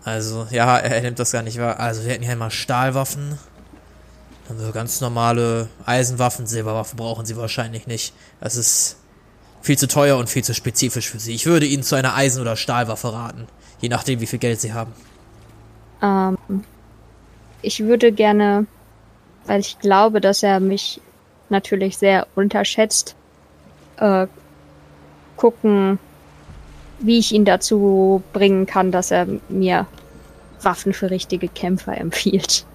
[0.03, 1.79] Also, ja, er nimmt das gar nicht wahr.
[1.79, 3.37] Also, wir hätten hier immer Stahlwaffen.
[4.51, 8.13] Dann so ganz normale Eisenwaffen, Silberwaffen brauchen sie wahrscheinlich nicht.
[8.41, 8.97] Das ist
[9.61, 11.33] viel zu teuer und viel zu spezifisch für sie.
[11.33, 13.47] Ich würde ihnen zu einer Eisen- oder Stahlwaffe raten.
[13.79, 14.91] Je nachdem, wie viel Geld sie haben.
[16.01, 16.37] Ähm,
[17.61, 18.65] ich würde gerne,
[19.45, 20.99] weil ich glaube, dass er mich
[21.47, 23.15] natürlich sehr unterschätzt,
[23.97, 24.27] äh,
[25.37, 25.97] gucken,
[26.99, 29.87] wie ich ihn dazu bringen kann, dass er mir
[30.61, 32.65] Waffen für richtige Kämpfer empfiehlt.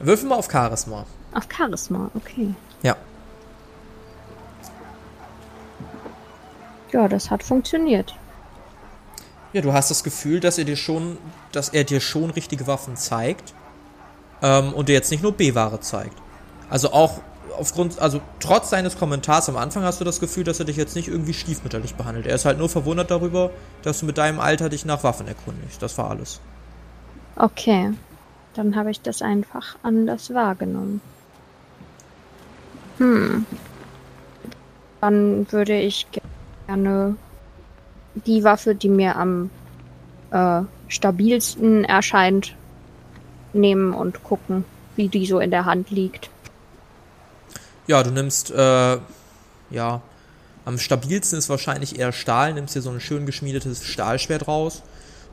[0.00, 1.06] Würfel mal auf Charisma.
[1.34, 2.54] Auf Charisma, okay.
[2.82, 2.96] Ja.
[6.92, 8.14] Ja, das hat funktioniert.
[9.52, 11.18] Ja, du hast das Gefühl, dass er dir schon,
[11.52, 13.54] dass er dir schon richtige Waffen zeigt.
[14.42, 16.16] Ähm, und dir jetzt nicht nur B-Ware zeigt.
[16.70, 17.20] Also auch
[17.58, 20.96] aufgrund, also trotz seines Kommentars am Anfang hast du das Gefühl, dass er dich jetzt
[20.96, 22.26] nicht irgendwie stiefmütterlich behandelt.
[22.26, 23.50] Er ist halt nur verwundert darüber,
[23.82, 25.82] dass du mit deinem Alter dich nach Waffen erkundigst.
[25.82, 26.40] Das war alles.
[27.36, 27.92] Okay.
[28.54, 31.00] Dann habe ich das einfach anders wahrgenommen.
[32.98, 33.46] Hm.
[35.00, 36.06] Dann würde ich
[36.66, 37.16] gerne
[38.14, 39.50] die Waffe, die mir am
[40.30, 42.54] äh, stabilsten erscheint,
[43.52, 44.64] nehmen und gucken,
[44.96, 46.30] wie die so in der Hand liegt.
[47.86, 48.98] Ja, du nimmst, äh,
[49.70, 50.02] ja,
[50.64, 54.82] am stabilsten ist wahrscheinlich eher Stahl, nimmst dir so ein schön geschmiedetes Stahlschwert raus.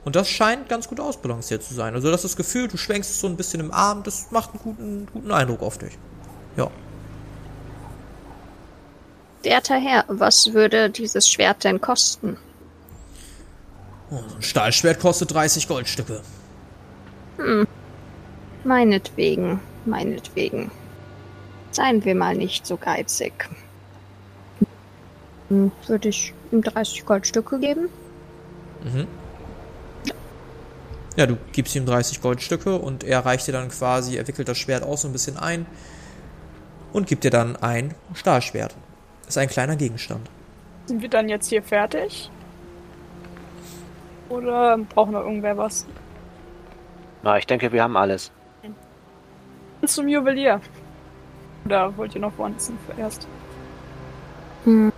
[0.05, 1.93] Und das scheint ganz gut ausbalanciert zu sein.
[1.93, 4.51] Also das ist das Gefühl, du schwenkst es so ein bisschen im Arm, das macht
[4.51, 5.97] einen guten, guten Eindruck auf dich.
[6.55, 6.69] Ja.
[9.43, 12.37] Werter Herr, was würde dieses Schwert denn kosten?
[14.09, 16.21] Oh, so ein Stahlschwert kostet 30 Goldstücke.
[17.37, 17.67] Hm.
[18.63, 20.71] Meinetwegen, meinetwegen.
[21.71, 23.49] Seien wir mal nicht so geizig.
[25.49, 27.89] Hm, würde ich ihm 30 Goldstücke geben?
[28.83, 29.07] Mhm.
[31.17, 34.59] Ja, du gibst ihm 30 Goldstücke und er reicht dir dann quasi, er wickelt das
[34.59, 35.65] Schwert aus so ein bisschen ein
[36.93, 38.75] und gibt dir dann ein Stahlschwert.
[39.21, 40.29] Das ist ein kleiner Gegenstand.
[40.85, 42.29] Sind wir dann jetzt hier fertig?
[44.29, 45.87] Oder braucht noch irgendwer was?
[47.23, 48.31] Na, ich denke, wir haben alles.
[49.85, 50.61] Zum Juwelier.
[51.65, 53.27] Oder wollt ihr noch woanders zuerst?
[54.65, 54.93] Hm.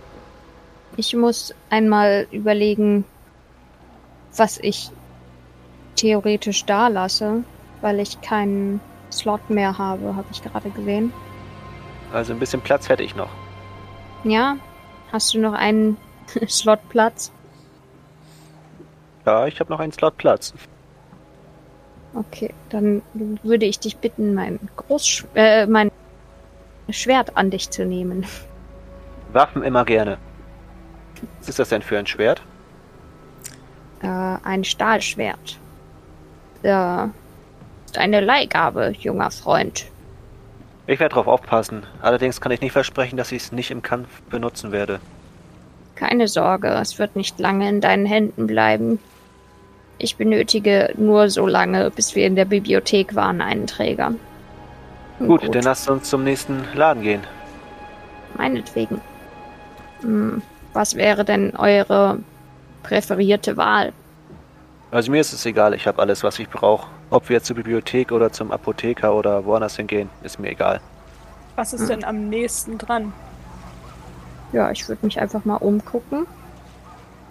[0.96, 3.04] Ich muss einmal überlegen,
[4.36, 4.90] was ich
[6.00, 7.44] theoretisch da lasse,
[7.82, 8.80] weil ich keinen
[9.12, 11.12] Slot mehr habe, habe ich gerade gesehen.
[12.12, 13.28] Also ein bisschen Platz hätte ich noch.
[14.24, 14.56] Ja?
[15.12, 15.98] Hast du noch einen
[16.48, 17.30] Slot Platz?
[19.26, 20.54] Ja, ich habe noch einen Slot Platz.
[22.14, 23.02] Okay, dann
[23.42, 25.92] würde ich dich bitten, mein Groß äh, mein
[26.88, 28.26] Schwert an dich zu nehmen.
[29.32, 30.18] Waffen immer gerne.
[31.38, 32.42] Was ist das denn für ein Schwert?
[34.02, 35.58] Äh, ein Stahlschwert.
[36.62, 37.06] Äh,
[37.96, 39.86] eine Leihgabe, junger Freund.
[40.86, 41.84] Ich werde darauf aufpassen.
[42.02, 45.00] Allerdings kann ich nicht versprechen, dass ich es nicht im Kampf benutzen werde.
[45.94, 48.98] Keine Sorge, es wird nicht lange in deinen Händen bleiben.
[49.98, 54.14] Ich benötige nur so lange, bis wir in der Bibliothek waren, einen Träger.
[55.18, 57.20] Gut, Gut, dann lasst uns zum nächsten Laden gehen.
[58.36, 59.00] Meinetwegen.
[60.00, 60.40] Hm,
[60.72, 62.18] was wäre denn eure
[62.82, 63.92] präferierte Wahl?
[64.90, 66.88] Also mir ist es egal, ich habe alles, was ich brauche.
[67.10, 70.80] Ob wir zur Bibliothek oder zum Apotheker oder woanders hingehen, ist mir egal.
[71.54, 71.88] Was ist hm.
[71.88, 73.12] denn am nächsten dran?
[74.52, 76.26] Ja, ich würde mich einfach mal umgucken,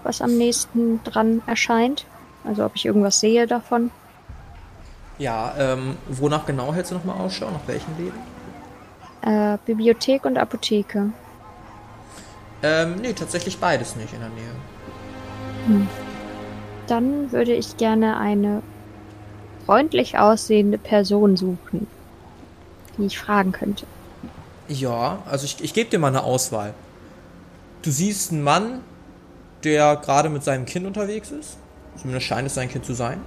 [0.04, 2.06] was am nächsten dran erscheint.
[2.46, 3.92] Also ob ich irgendwas sehe davon.
[5.18, 7.52] Ja, ähm, wonach genau hältst du nochmal Ausschau?
[7.52, 8.20] Nach welchen Läden?
[9.22, 11.12] Äh, Bibliothek und Apotheke.
[12.64, 14.52] Ähm, nee, tatsächlich beides nicht in der Nähe.
[15.66, 15.88] Hm.
[16.90, 18.62] Dann würde ich gerne eine
[19.66, 21.88] freundlich aussehende Person suchen,
[22.98, 23.86] die ich fragen könnte.
[24.68, 26.74] Ja, also ich, ich gebe dir mal eine Auswahl.
[27.82, 28.82] Du siehst einen Mann,
[29.64, 31.58] der gerade mit seinem Kind unterwegs ist.
[31.98, 33.20] Zumindest scheint es sein Kind zu sein.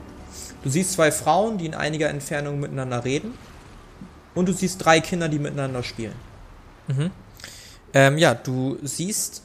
[0.63, 3.35] Du siehst zwei Frauen, die in einiger Entfernung miteinander reden.
[4.35, 6.15] Und du siehst drei Kinder, die miteinander spielen.
[6.89, 7.11] Mhm.
[7.95, 9.43] Ähm, ja, du siehst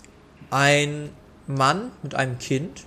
[0.50, 1.10] einen
[1.46, 2.86] Mann mit einem Kind.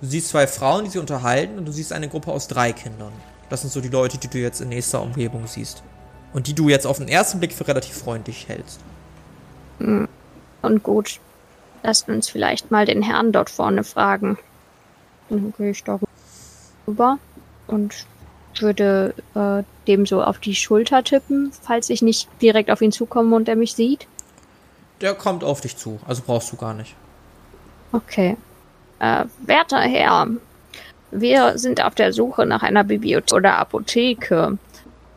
[0.00, 1.58] Du siehst zwei Frauen, die sie unterhalten.
[1.58, 3.12] Und du siehst eine Gruppe aus drei Kindern.
[3.50, 5.82] Das sind so die Leute, die du jetzt in nächster Umgebung siehst.
[6.32, 8.80] Und die du jetzt auf den ersten Blick für relativ freundlich hältst.
[9.78, 11.20] Und gut,
[11.82, 14.38] lasst uns vielleicht mal den Herrn dort vorne fragen.
[15.30, 17.18] Dann gehe ich darüber
[17.66, 18.06] und
[18.60, 23.36] würde äh, dem so auf die Schulter tippen, falls ich nicht direkt auf ihn zukomme
[23.36, 24.06] und er mich sieht.
[25.00, 26.96] Der kommt auf dich zu, also brauchst du gar nicht.
[27.92, 28.36] Okay.
[29.00, 30.28] Äh, werter Herr,
[31.10, 34.58] wir sind auf der Suche nach einer Bibliothek oder Apotheke.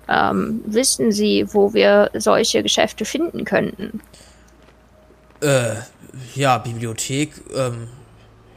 [0.07, 4.01] Ähm, wissen Sie, wo wir solche Geschäfte finden könnten?
[5.41, 5.75] Äh,
[6.35, 7.33] ja, Bibliothek.
[7.53, 7.87] Ähm,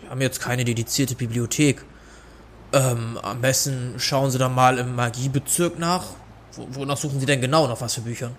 [0.01, 1.85] wir haben jetzt keine dedizierte Bibliothek.
[2.73, 6.05] Ähm, am besten schauen Sie da mal im Magiebezirk nach.
[6.53, 8.33] Wo, wonach suchen Sie denn genau nach was für Büchern?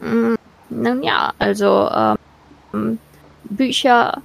[0.00, 1.90] Nun ja, also
[2.72, 2.98] ähm,
[3.44, 4.20] Bücher,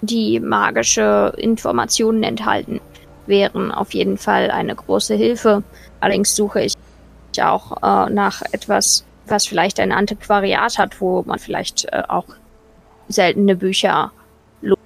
[0.00, 2.80] die magische Informationen enthalten,
[3.26, 5.62] wären auf jeden Fall eine große Hilfe.
[6.00, 6.74] Allerdings suche ich
[7.40, 12.24] auch äh, nach etwas, was vielleicht ein Antiquariat hat, wo man vielleicht äh, auch
[13.08, 14.10] seltene Bücher
[14.62, 14.76] lo-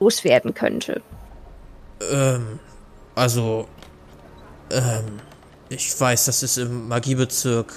[0.00, 1.02] loswerden könnte.
[2.10, 2.58] Ähm,
[3.14, 3.68] also,
[4.70, 5.20] ähm,
[5.68, 7.72] ich weiß, dass es im Magiebezirk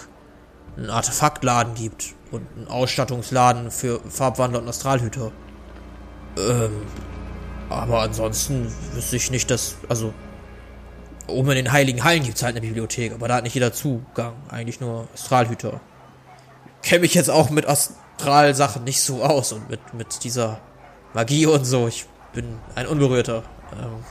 [0.76, 5.32] einen Artefaktladen gibt und einen Ausstattungsladen für Farbwandler und Astralhüter.
[6.38, 6.72] Ähm,
[7.70, 10.14] aber ansonsten wüsste ich nicht, dass, also,
[11.28, 14.34] oben in den Heiligen Hallen gibt's halt eine Bibliothek, aber da hat nicht jeder Zugang,
[14.50, 15.82] eigentlich nur Astralhüter.
[16.84, 20.60] Kenne mich jetzt auch mit Astralsachen nicht so aus und mit, mit dieser
[21.14, 21.88] Magie und so.
[21.88, 23.44] Ich bin ein Unberührter.
[23.74, 24.04] Ähm,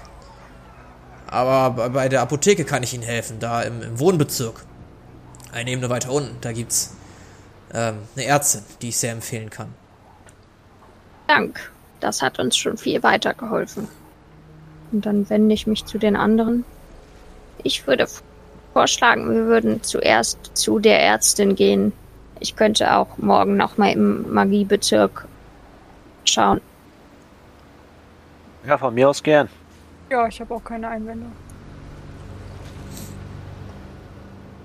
[1.28, 4.64] aber bei- der Apotheke kann ich Ihnen helfen, da im, im Wohnbezirk.
[5.52, 6.94] Eine Ebene weiter unten, da gibt's
[7.72, 9.72] ähm, eine Ärztin, die ich sehr empfehlen kann.
[11.28, 11.72] Dank.
[12.00, 13.88] Das hat uns schon viel weitergeholfen.
[14.92, 16.64] Und dann wende ich mich zu den anderen.
[17.62, 18.06] Ich würde
[18.72, 21.92] vorschlagen, wir würden zuerst zu der Ärztin gehen.
[22.40, 25.26] Ich könnte auch morgen nochmal im Magiebezirk
[26.24, 26.61] schauen.
[28.66, 29.48] Ja, von mir aus gern.
[30.11, 31.26] Ja, ich habe auch keine Einwände.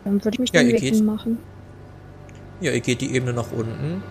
[0.04, 1.38] Dann würde ich mich Ja, den Weg machen.
[2.60, 4.04] Ja, ihr geht die Ebene nach unten.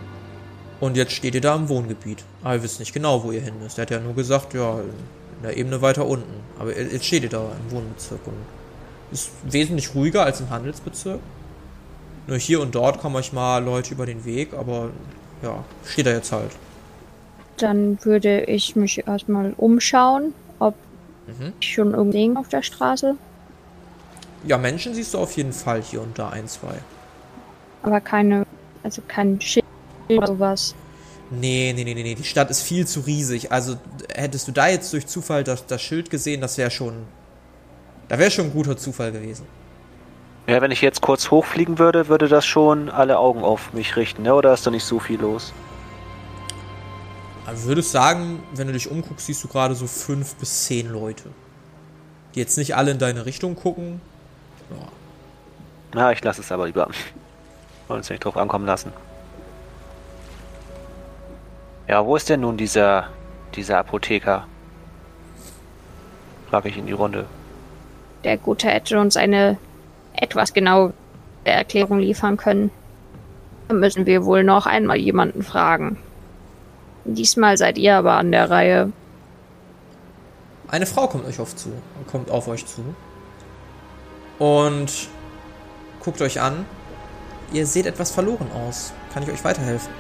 [0.81, 2.25] Und jetzt steht ihr da im Wohngebiet.
[2.43, 3.79] Aber ihr wisst nicht genau, wo ihr hin müsst.
[3.79, 6.33] Er hat ja nur gesagt, ja, in der Ebene weiter unten.
[6.59, 8.35] Aber jetzt steht ihr da im Wohnbezirk und
[9.13, 11.21] ist wesentlich ruhiger als im Handelsbezirk.
[12.27, 14.91] Nur hier und dort kommen euch mal Leute über den Weg, aber
[15.43, 16.53] ja, steht da jetzt halt.
[17.57, 20.75] Dann würde ich mich erstmal umschauen, ob
[21.27, 21.53] Mhm.
[21.61, 23.17] ich schon irgendwen auf der Straße,
[24.45, 26.75] Ja, Menschen siehst du auf jeden Fall hier und da ein, zwei.
[27.83, 28.47] aber keine,
[28.83, 29.65] also kein Schild
[30.09, 30.75] oder sowas.
[31.31, 33.53] Nee, nee, nee, nee, nee, die Stadt ist viel zu riesig.
[33.53, 33.77] Also
[34.13, 37.07] hättest du da jetzt durch Zufall das, das Schild gesehen, das wäre schon.
[38.09, 39.47] Da wäre schon ein guter Zufall gewesen.
[40.49, 44.23] Ja, wenn ich jetzt kurz hochfliegen würde, würde das schon alle Augen auf mich richten,
[44.23, 44.35] ne?
[44.35, 45.53] Oder ist da nicht so viel los?
[47.47, 51.25] Also würdest sagen, wenn du dich umguckst, siehst du gerade so fünf bis zehn Leute.
[52.35, 54.01] Die jetzt nicht alle in deine Richtung gucken.
[54.71, 54.89] Ja.
[55.95, 56.89] Na, ich lasse es aber lieber.
[57.87, 58.93] Wollen uns nicht drauf ankommen lassen.
[61.91, 63.09] Ja, wo ist denn nun dieser,
[63.57, 64.47] dieser Apotheker?
[66.49, 67.27] Frage ich in die Runde.
[68.23, 69.59] Der Gute hätte uns eine
[70.13, 70.93] etwas genaue
[71.43, 72.71] Erklärung liefern können.
[73.67, 75.99] Dann müssen wir wohl noch einmal jemanden fragen.
[77.05, 78.93] Diesmal seid ihr aber an der Reihe.
[80.69, 81.73] Eine Frau kommt euch auf zu,
[82.07, 82.85] kommt auf euch zu
[84.39, 85.09] und
[86.05, 86.65] guckt euch an.
[87.53, 88.93] Ihr seht etwas verloren aus.
[89.13, 90.00] Kann ich euch weiterhelfen?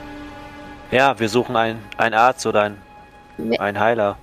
[0.90, 2.78] Ja, wir suchen einen, einen Arzt oder einen,
[3.58, 4.18] einen Heiler.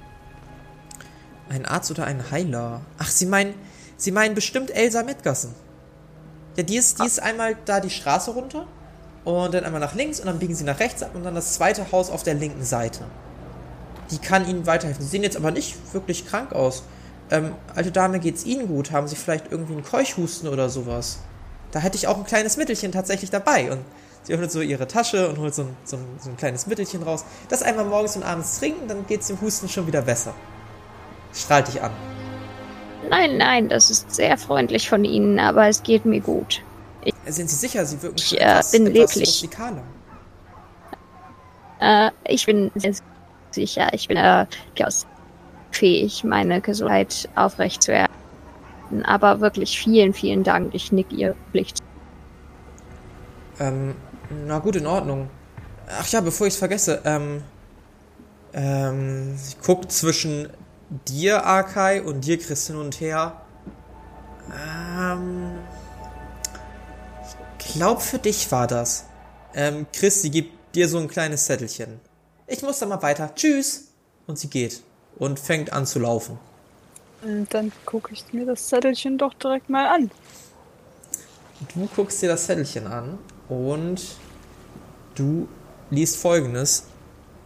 [1.49, 2.81] Ein Arzt oder ein Heiler?
[2.97, 3.53] Ach, Sie meinen,
[3.95, 5.55] Sie meinen bestimmt Elsa Metgassen.
[6.57, 8.67] Ja, die ist, die ist einmal da die Straße runter
[9.23, 11.53] und dann einmal nach links und dann biegen Sie nach rechts ab und dann das
[11.53, 13.05] zweite Haus auf der linken Seite.
[14.11, 15.03] Die kann Ihnen weiterhelfen.
[15.03, 16.83] Sie sehen jetzt aber nicht wirklich krank aus.
[17.31, 18.91] Ähm, alte Dame, geht's Ihnen gut?
[18.91, 21.19] Haben Sie vielleicht irgendwie einen Keuchhusten oder sowas?
[21.71, 23.71] Da hätte ich auch ein kleines Mittelchen tatsächlich dabei.
[23.71, 23.79] Und
[24.27, 27.01] sie öffnet so ihre Tasche und holt so ein, so ein, so ein kleines Mittelchen
[27.01, 27.23] raus.
[27.47, 30.33] Das einmal morgens und abends trinken, dann geht's dem Husten schon wieder besser.
[31.33, 31.91] Strahlt dich an.
[33.09, 36.61] Nein, nein, das ist sehr freundlich von Ihnen, aber es geht mir gut.
[37.25, 39.83] Sind Sie sicher, Sie wirken schon Ich, äh, etwas, bin etwas rustikaler.
[41.79, 42.95] Äh, ich bin sehr
[43.51, 43.87] sicher.
[43.93, 45.05] Ich bin äh, durchaus
[45.71, 48.13] fähig, meine Gesundheit aufrechtzuerhalten.
[49.05, 50.73] Aber wirklich vielen, vielen Dank.
[50.73, 51.67] Ich nick ihr Blick.
[53.59, 53.95] Ähm,
[54.29, 55.29] na gut, in Ordnung.
[55.87, 57.43] Ach ja, bevor ich es vergesse, ähm,
[58.53, 60.49] ähm, ich guck zwischen
[61.07, 63.41] dir, Arkai, und dir, Chris, hin und her.
[64.53, 65.59] Ähm,
[67.59, 69.05] ich glaub, für dich war das.
[69.53, 71.99] Ähm, Chris, sie gibt dir so ein kleines Zettelchen.
[72.47, 73.33] Ich muss dann mal weiter.
[73.35, 73.89] Tschüss.
[74.25, 74.83] Und sie geht
[75.17, 76.37] und fängt an zu laufen.
[77.21, 80.11] Und dann gucke ich mir das Zettelchen doch direkt mal an.
[81.73, 83.17] Du guckst dir das Zettelchen an
[83.49, 84.01] und
[85.15, 85.47] du
[85.89, 86.83] liest folgendes.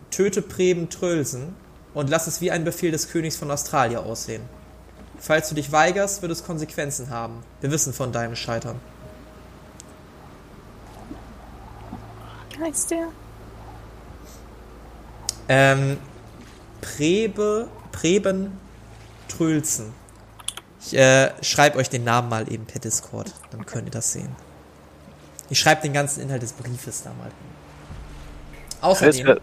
[0.09, 1.55] Töte Preben Trölsen
[1.93, 4.43] und lass es wie ein Befehl des Königs von Australien aussehen.
[5.19, 7.43] Falls du dich weigerst, wird es Konsequenzen haben.
[7.61, 8.79] Wir wissen von deinem Scheitern.
[12.49, 13.07] Wie heißt der?
[15.47, 15.97] Ähm,
[16.81, 18.59] Prebe, Preben
[19.27, 19.93] Trölzen.
[20.81, 24.35] Ich äh, schreibe euch den Namen mal eben per Discord, dann könnt ihr das sehen.
[25.51, 27.33] Ich schreibe den ganzen Inhalt des Briefes da mal hin.
[28.79, 29.37] Außerdem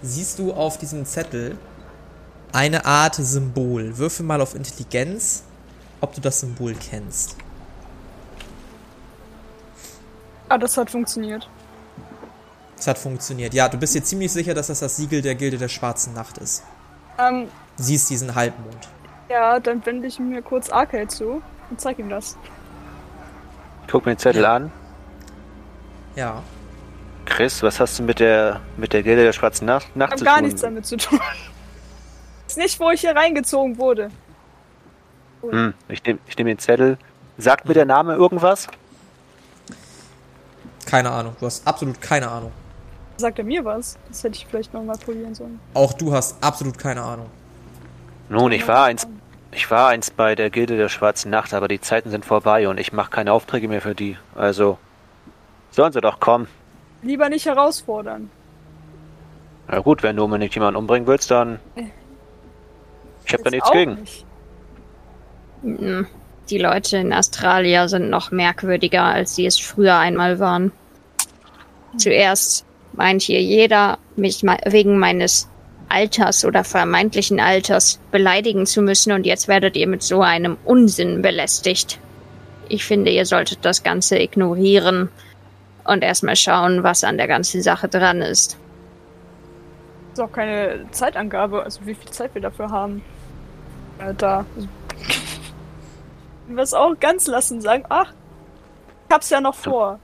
[0.00, 1.58] siehst du auf diesem Zettel
[2.52, 3.98] eine Art Symbol.
[3.98, 5.42] Würfel mal auf Intelligenz,
[6.00, 7.36] ob du das Symbol kennst.
[10.48, 11.46] Ah, das hat funktioniert.
[12.78, 13.52] Es hat funktioniert.
[13.52, 16.38] Ja, du bist dir ziemlich sicher, dass das das Siegel der Gilde der Schwarzen Nacht
[16.38, 16.62] ist.
[17.18, 18.88] Ähm, Siehst diesen Halbmond.
[19.28, 22.38] ja, dann wende ich mir kurz Arcade zu und zeig ihm das.
[23.90, 24.72] Guck mir den Zettel an.
[26.16, 26.42] Ja.
[27.26, 30.18] Chris, was hast du mit der mit der Gilde der Schwarzen Nacht, Ich Nacht hab
[30.18, 30.44] zu gar tun?
[30.44, 31.20] nichts damit zu tun.
[32.46, 34.10] ist nicht, wo ich hier reingezogen wurde.
[35.42, 36.98] Hm, ich nehme ich nehm den Zettel.
[37.38, 38.66] Sagt mir der Name irgendwas?
[40.86, 41.36] Keine Ahnung.
[41.38, 42.52] Du hast absolut keine Ahnung.
[43.18, 43.98] Sagt er mir was?
[44.08, 45.60] Das hätte ich vielleicht nochmal probieren sollen.
[45.74, 47.26] Auch du hast absolut keine Ahnung.
[48.28, 49.06] Nun, ich war eins,
[49.52, 52.78] ich war eins bei der Gilde der Schwarzen Nacht, aber die Zeiten sind vorbei und
[52.78, 54.16] ich mache keine Aufträge mehr für die.
[54.34, 54.78] Also
[55.70, 56.48] sollen sie doch kommen.
[57.02, 58.30] Lieber nicht herausfordern.
[59.68, 61.58] Na gut, wenn du unbedingt jemanden umbringen willst, dann.
[63.24, 63.94] Ich habe da nichts auch gegen.
[64.00, 64.24] nicht.
[65.62, 66.02] Mm,
[66.48, 70.70] Die Leute in Australien sind noch merkwürdiger, als sie es früher einmal waren.
[71.96, 75.48] Zuerst meint hier jeder, mich wegen meines
[75.88, 81.22] Alters oder vermeintlichen Alters beleidigen zu müssen und jetzt werdet ihr mit so einem Unsinn
[81.22, 81.98] belästigt.
[82.68, 85.08] Ich finde, ihr solltet das Ganze ignorieren
[85.88, 88.56] und erstmal schauen, was an der ganzen Sache dran ist.
[90.12, 93.02] ist auch keine Zeitangabe, also wie viel Zeit wir dafür haben.
[93.98, 94.44] Äh, da.
[94.56, 94.68] Also,
[96.48, 98.12] was auch ganz lassen sagen, ach,
[99.08, 99.98] ich hab's ja noch vor.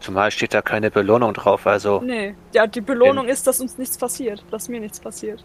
[0.00, 3.96] Zumal steht da keine Belohnung drauf, also Nee, ja, die Belohnung ist, dass uns nichts
[3.96, 5.42] passiert, dass mir nichts passiert.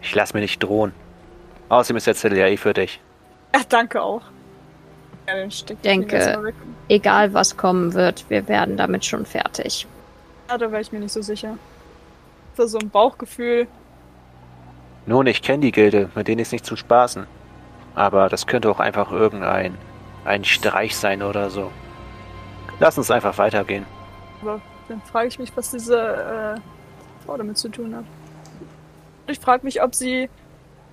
[0.00, 0.92] ich lass mir nicht drohen.
[1.68, 3.00] Außerdem ist der Zettel ja eh für dich.
[3.54, 4.22] Ja, danke auch.
[5.26, 6.54] Ja, dann steck ich Denke- den erstmal weg.
[6.90, 9.86] Egal was kommen wird, wir werden damit schon fertig.
[10.48, 11.56] Ja, da wäre ich mir nicht so sicher.
[12.54, 13.68] Für so ein Bauchgefühl.
[15.06, 17.28] Nun, ich kenne die Gilde, mit denen ist nicht zu spaßen.
[17.94, 19.78] Aber das könnte auch einfach irgendein
[20.24, 21.70] ein Streich sein oder so.
[22.80, 23.86] Lass uns einfach weitergehen.
[24.42, 26.60] Aber dann frage ich mich, was diese äh,
[27.24, 28.04] Frau damit zu tun hat.
[29.28, 30.28] Und ich frage mich, ob sie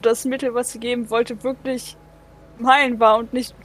[0.03, 1.97] das Mittel, was sie geben wollte, wirklich
[2.59, 3.55] mein war und nicht.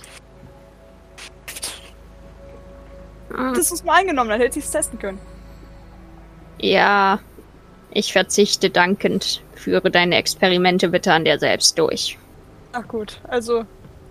[3.35, 3.55] Hm.
[3.55, 5.19] Das ist mal eingenommen, dann hätte ich es testen können.
[6.59, 7.19] Ja,
[7.91, 9.43] ich verzichte dankend.
[9.55, 12.19] Führe deine Experimente bitte an dir selbst durch.
[12.73, 13.65] Ach gut, also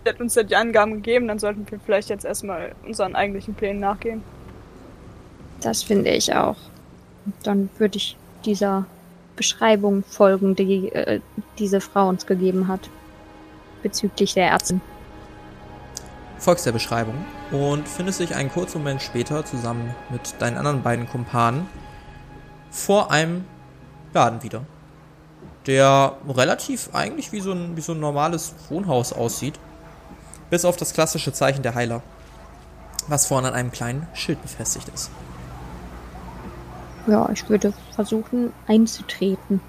[0.04, 3.54] sie hat uns ja die Angaben gegeben, dann sollten wir vielleicht jetzt erstmal unseren eigentlichen
[3.54, 4.24] Plänen nachgehen.
[5.62, 6.58] Das finde ich auch.
[7.44, 8.86] Dann würde ich dieser
[9.36, 11.20] Beschreibung folgen, die äh,
[11.58, 12.90] diese Frau uns gegeben hat.
[13.84, 14.82] Bezüglich der Ärztin.
[16.42, 17.14] Folgst der Beschreibung
[17.52, 21.68] und findest dich einen kurzen Moment später zusammen mit deinen anderen beiden Kumpanen
[22.72, 23.46] vor einem
[24.12, 24.64] Laden wieder,
[25.68, 29.60] der relativ eigentlich wie so ein, wie so ein normales Wohnhaus aussieht,
[30.50, 32.02] bis auf das klassische Zeichen der Heiler,
[33.08, 35.12] was vorne an einem kleinen Schild befestigt ist.
[37.06, 39.62] Ja, ich würde versuchen einzutreten.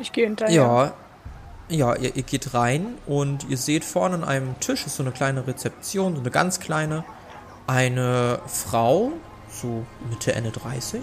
[0.00, 0.54] Ich gehe hinterher.
[0.54, 0.92] Ja,
[1.68, 5.12] ja, ihr, ihr geht rein und ihr seht vorne an einem Tisch ist so eine
[5.12, 7.04] kleine Rezeption, so eine ganz kleine,
[7.66, 9.12] eine Frau,
[9.48, 11.00] so Mitte, Ende 30,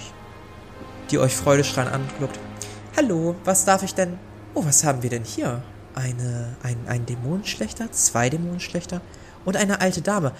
[1.09, 2.39] die euch freudestrahlend anguckt.
[2.95, 4.19] Hallo, was darf ich denn?
[4.53, 5.63] Oh, was haben wir denn hier?
[5.95, 9.01] Eine, ein, ein Dämonenschlechter, zwei Dämonenschlechter
[9.45, 10.33] und eine alte Dame.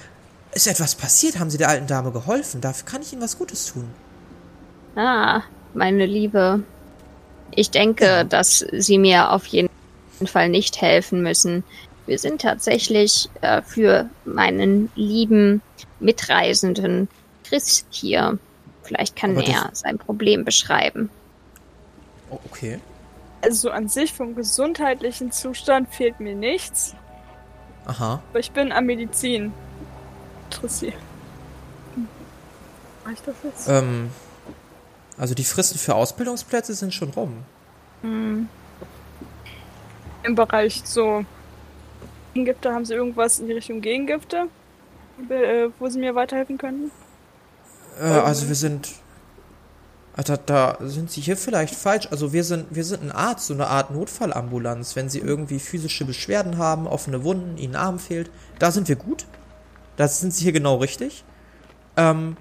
[0.54, 1.40] Ist etwas passiert?
[1.40, 2.62] Haben Sie der alten Dame geholfen?
[2.62, 3.90] Dafür kann ich Ihnen was Gutes tun.
[4.96, 5.42] Ah,
[5.74, 6.64] meine Liebe.
[7.52, 9.71] Ich denke, dass Sie mir auf jeden
[10.28, 11.64] Fall nicht helfen müssen.
[12.08, 15.62] Wir sind tatsächlich äh, für meinen lieben
[16.00, 17.08] Mitreisenden
[17.44, 18.40] Chris hier.
[18.84, 21.10] Vielleicht kann Aber das- er sein Problem beschreiben.
[22.30, 22.80] Oh, okay.
[23.42, 26.96] Also an sich vom gesundheitlichen Zustand fehlt mir nichts,
[27.86, 28.22] Aha.
[28.30, 29.52] aber ich bin an Medizin
[30.46, 30.94] interessiert.
[31.96, 32.08] Hm.
[33.04, 33.68] Mach ich das jetzt?
[33.68, 34.12] Ähm,
[35.18, 37.38] also die Fristen für Ausbildungsplätze sind schon rum.
[38.02, 38.48] Hm.
[40.24, 41.26] Im Bereich so
[42.34, 44.48] Gegengifte, haben Sie irgendwas in die Richtung Gegengifte,
[45.30, 46.92] äh, wo Sie mir weiterhelfen könnten?
[48.00, 48.90] Äh, also wir sind.
[50.16, 52.10] Da, da sind Sie hier vielleicht falsch.
[52.12, 54.96] Also wir sind, wir sind ein Arzt, so eine Art Notfallambulanz.
[54.96, 59.26] Wenn Sie irgendwie physische Beschwerden haben, offene Wunden, Ihnen Arm fehlt, da sind wir gut.
[59.96, 61.24] Da sind Sie hier genau richtig.
[61.96, 62.36] Ähm,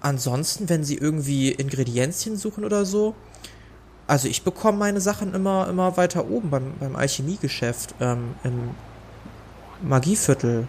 [0.00, 3.14] ansonsten, wenn Sie irgendwie Ingredienzien suchen oder so,
[4.10, 8.70] also ich bekomme meine Sachen immer, immer weiter oben beim, beim Alchemiegeschäft, ähm, im
[9.82, 10.66] Magieviertel.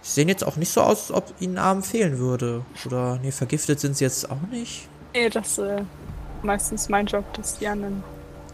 [0.00, 2.62] Sie sehen jetzt auch nicht so aus, als ob ihnen Arm fehlen würde.
[2.86, 4.88] Oder, nee, vergiftet sind sie jetzt auch nicht.
[5.12, 5.82] Nee, das ist äh,
[6.44, 8.04] meistens mein Job, das die anderen.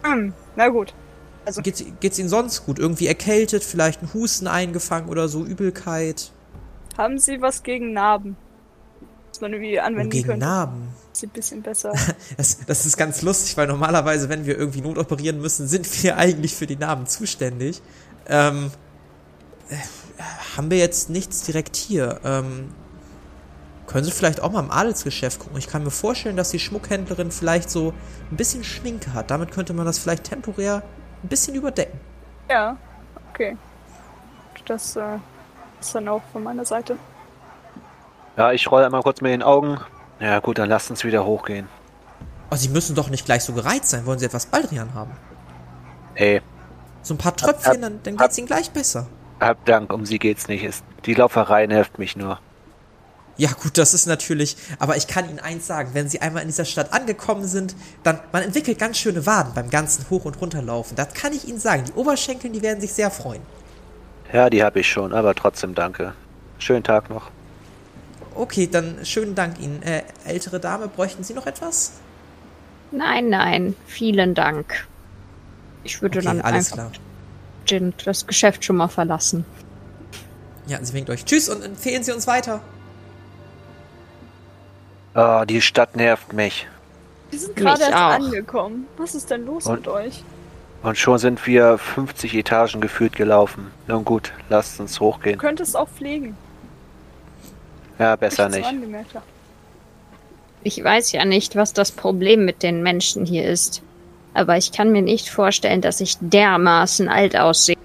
[0.03, 0.95] Hm, na gut.
[1.63, 2.79] Geht's, geht's ihnen sonst gut?
[2.79, 6.33] Irgendwie erkältet, vielleicht ein Husten eingefangen oder so, Übelkeit?
[6.97, 8.37] Haben Sie was gegen Narben?
[9.43, 10.47] Man irgendwie anwenden gegen könnte?
[10.47, 10.89] Narben.
[11.13, 11.93] Sieht ein bisschen besser.
[12.37, 16.55] Das, das ist ganz lustig, weil normalerweise, wenn wir irgendwie notoperieren müssen, sind wir eigentlich
[16.57, 17.83] für die Narben zuständig.
[18.27, 18.71] Ähm,
[19.69, 19.77] äh,
[20.57, 22.21] haben wir jetzt nichts direkt hier.
[22.25, 22.71] Ähm,
[23.87, 25.59] können Sie vielleicht auch mal im Adelsgeschäft gucken?
[25.59, 27.93] Ich kann mir vorstellen, dass die Schmuckhändlerin vielleicht so
[28.31, 29.31] ein bisschen Schminke hat.
[29.31, 30.83] Damit könnte man das vielleicht temporär
[31.23, 32.01] ein bisschen überdecken.
[32.49, 32.77] ja,
[33.31, 33.57] okay.
[34.67, 35.19] Das äh,
[35.81, 36.97] ist dann auch von meiner Seite.
[38.37, 39.79] Ja, ich rolle einmal kurz mit den Augen.
[40.21, 41.69] Ja gut, dann lasst uns wieder hochgehen.
[42.51, 44.07] Oh, Sie müssen doch nicht gleich so gereizt sein.
[44.07, 45.13] Wollen Sie etwas Baldrian haben?
[46.15, 46.43] Hey,
[47.03, 49.07] So ein paar Tröpfchen, dann, dann geht's Ihnen gleich besser.
[49.41, 50.63] hab Dank, um sie geht's nicht.
[50.63, 52.39] Ist, die Lauferei nervt mich nur.
[53.39, 56.49] Ja, gut, das ist natürlich, aber ich kann Ihnen eins sagen, wenn Sie einmal in
[56.49, 60.97] dieser Stadt angekommen sind, dann, man entwickelt ganz schöne Waden beim ganzen Hoch- und Runterlaufen.
[60.97, 61.85] Das kann ich Ihnen sagen.
[61.87, 63.41] Die Oberschenkel, die werden sich sehr freuen.
[64.33, 66.13] Ja, die hab ich schon, aber trotzdem danke.
[66.59, 67.31] Schönen Tag noch.
[68.35, 69.83] Okay, dann schönen Dank Ihnen.
[69.83, 71.93] Äh, ältere Dame, bräuchten Sie noch etwas?
[72.91, 74.87] Nein, nein, vielen Dank.
[75.85, 76.93] Ich würde Okay, dann alles einfach
[77.69, 77.93] klar.
[78.05, 79.45] Das Geschäft schon mal verlassen.
[80.67, 81.25] Ja, sie winkt euch.
[81.25, 82.61] Tschüss und empfehlen Sie uns weiter.
[85.15, 86.67] Oh, die Stadt nervt mich.
[87.31, 87.99] Wir sind gerade erst auch.
[88.27, 88.87] angekommen.
[88.97, 90.23] Was ist denn los Und- mit euch?
[90.83, 93.71] Und schon sind wir 50 Etagen gefühlt gelaufen.
[93.87, 95.39] Nun gut, lasst uns Du hochgehen.
[95.39, 96.37] könntest auch pflegen.
[98.03, 99.07] Ja, besser ich nicht.
[100.65, 103.83] Ich weiß ja nicht, was das Problem mit den Menschen hier ist.
[104.35, 107.77] Aber ich kann mir nicht vorstellen, dass ich dermaßen alt aussehe.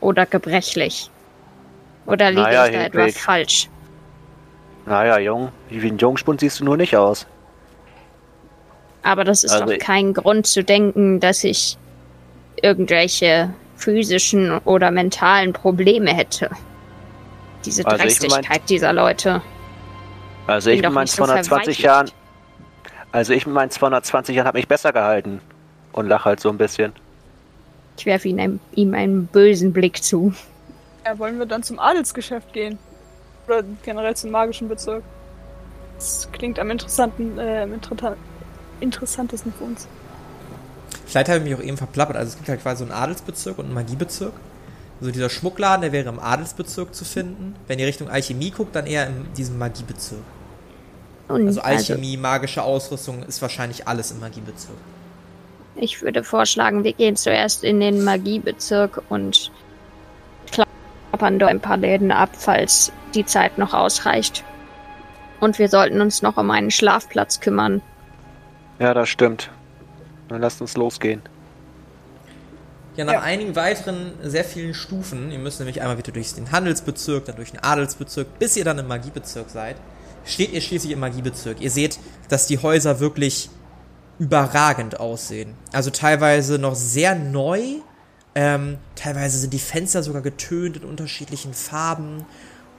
[0.00, 1.10] Oder gebrechlich.
[2.06, 3.00] Oder liege Naja, ich da Hedwig.
[3.06, 3.68] etwas falsch?
[4.86, 7.26] Naja, Jung, wie ein Jungspund siehst du nur nicht aus.
[9.04, 11.76] Aber das ist Also doch kein Grund zu denken, dass ich
[12.60, 16.50] irgendwelche physischen oder mentalen Probleme hätte.
[17.64, 19.42] Diese Also ich Dreistigkeit mein- dieser Leute.
[20.46, 21.80] Also ich mit meinen nicht so 220 verweichlicht.
[21.80, 22.10] Jahren,
[23.12, 25.40] also ich mit meinen 220 Jahren habe mich besser gehalten
[25.92, 26.92] und lach halt so ein bisschen.
[27.96, 30.34] Ich werfe ihm, einen- ihm einen bösen Blick zu.
[31.04, 32.78] Ja, wollen wir dann zum Adelsgeschäft gehen?
[33.46, 35.02] Oder generell zum magischen Bezirk?
[35.96, 38.16] Das klingt am interessanten, äh, am interessa-
[38.80, 39.86] interessantesten für uns.
[41.06, 42.16] Vielleicht habe ich mich auch eben verplappert.
[42.16, 44.32] Also es gibt halt quasi so einen Adelsbezirk und einen Magiebezirk.
[45.02, 47.56] Also dieser Schmuckladen, der wäre im Adelsbezirk zu finden.
[47.66, 50.22] Wenn ihr Richtung Alchemie guckt, dann eher in diesem Magiebezirk.
[51.26, 54.76] Und Also Alchemie, magische Ausrüstung ist wahrscheinlich alles im Magiebezirk.
[55.74, 59.50] Ich würde vorschlagen, wir gehen zuerst in den Magiebezirk und
[60.52, 64.44] klappern dort ein paar Läden ab, falls die Zeit noch ausreicht.
[65.40, 67.82] Und wir sollten uns noch um einen Schlafplatz kümmern.
[68.78, 69.50] Ja, das stimmt.
[70.28, 71.22] Dann lasst uns losgehen.
[72.96, 73.20] Ja, nach Ja.
[73.22, 77.52] einigen weiteren sehr vielen Stufen, ihr müsst nämlich einmal wieder durch den Handelsbezirk, dann durch
[77.52, 79.76] den Adelsbezirk, bis ihr dann im Magiebezirk seid,
[80.24, 81.60] steht ihr schließlich im Magiebezirk.
[81.60, 83.48] Ihr seht, dass die Häuser wirklich
[84.18, 85.54] überragend aussehen.
[85.72, 87.60] Also teilweise noch sehr neu,
[88.34, 92.24] ähm, teilweise sind die Fenster sogar getönt in unterschiedlichen Farben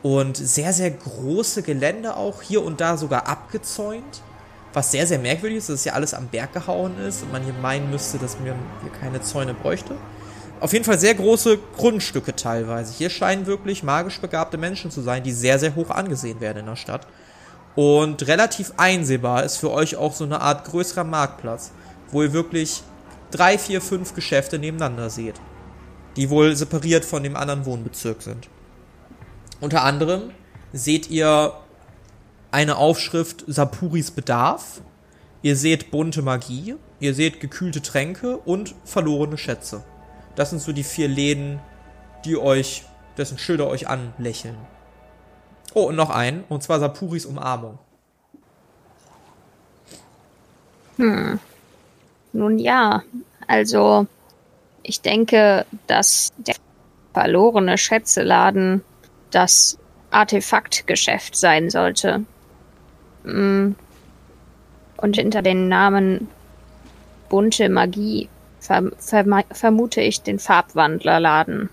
[0.04, 4.22] und sehr, sehr große Gelände auch, hier und da sogar abgezäunt.
[4.74, 7.54] Was sehr, sehr merkwürdig ist, dass ja alles am Berg gehauen ist und man hier
[7.54, 9.96] meinen müsste, dass man hier keine Zäune bräuchte.
[10.60, 12.94] Auf jeden Fall sehr große Grundstücke teilweise.
[12.98, 16.66] Hier scheinen wirklich magisch begabte Menschen zu sein, die sehr, sehr hoch angesehen werden in
[16.66, 17.06] der Stadt.
[17.76, 21.72] Und relativ einsehbar ist für euch auch so eine Art größerer Marktplatz,
[22.12, 22.84] wo ihr wirklich
[23.32, 25.36] drei, vier, fünf Geschäfte nebeneinander seht,
[26.16, 28.48] die wohl separiert von dem anderen Wohnbezirk sind.
[29.60, 30.32] Unter anderem
[30.72, 31.54] seht ihr
[32.54, 34.82] eine Aufschrift Sapuris Bedarf,
[35.42, 39.84] ihr seht bunte Magie, ihr seht gekühlte Tränke und verlorene Schätze.
[40.36, 41.60] Das sind so die vier Läden,
[42.26, 42.84] die euch,
[43.18, 44.56] dessen Schilder euch anlächeln.
[45.74, 47.80] Oh, und noch ein, und zwar Sapuris Umarmung.
[50.98, 53.02] Nun ja,
[53.48, 54.06] also
[54.84, 56.56] ich denke, dass der
[57.14, 58.84] verlorene Schätzeladen
[59.32, 59.80] das
[60.12, 62.26] Artefaktgeschäft sein sollte.
[63.24, 63.76] Mm.
[64.98, 66.30] Und hinter den Namen
[67.30, 71.70] bunte Magie verm verm vermute ich den Farbwandlerladen.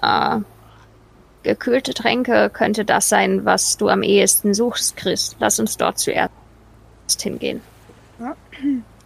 [0.00, 0.38] Äh,
[1.42, 5.36] gekühlte Tränke könnte das sein, was du am ehesten suchst, Chris.
[5.40, 6.30] Lass uns dort zuerst
[7.20, 7.60] hingehen.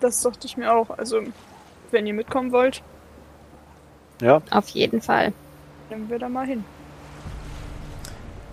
[0.01, 0.91] Das dachte ich mir auch.
[0.91, 1.23] Also,
[1.91, 2.83] wenn ihr mitkommen wollt,
[4.21, 5.33] Ja, Auf jeden Fall.
[5.91, 6.65] nehmen wir da mal hin.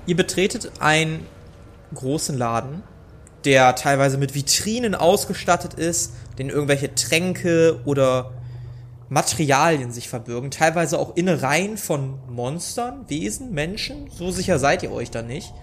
[0.05, 1.25] Ihr betretet einen
[1.93, 2.83] großen Laden,
[3.45, 8.31] der teilweise mit Vitrinen ausgestattet ist, den irgendwelche Tränke oder
[9.09, 15.11] Materialien sich verbirgen, teilweise auch Innereien von Monstern, Wesen, Menschen, so sicher seid ihr euch
[15.11, 15.53] da nicht.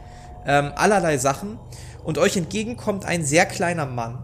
[0.46, 1.58] Ähm, allerlei Sachen.
[2.04, 4.18] Und euch entgegenkommt ein sehr kleiner Mann.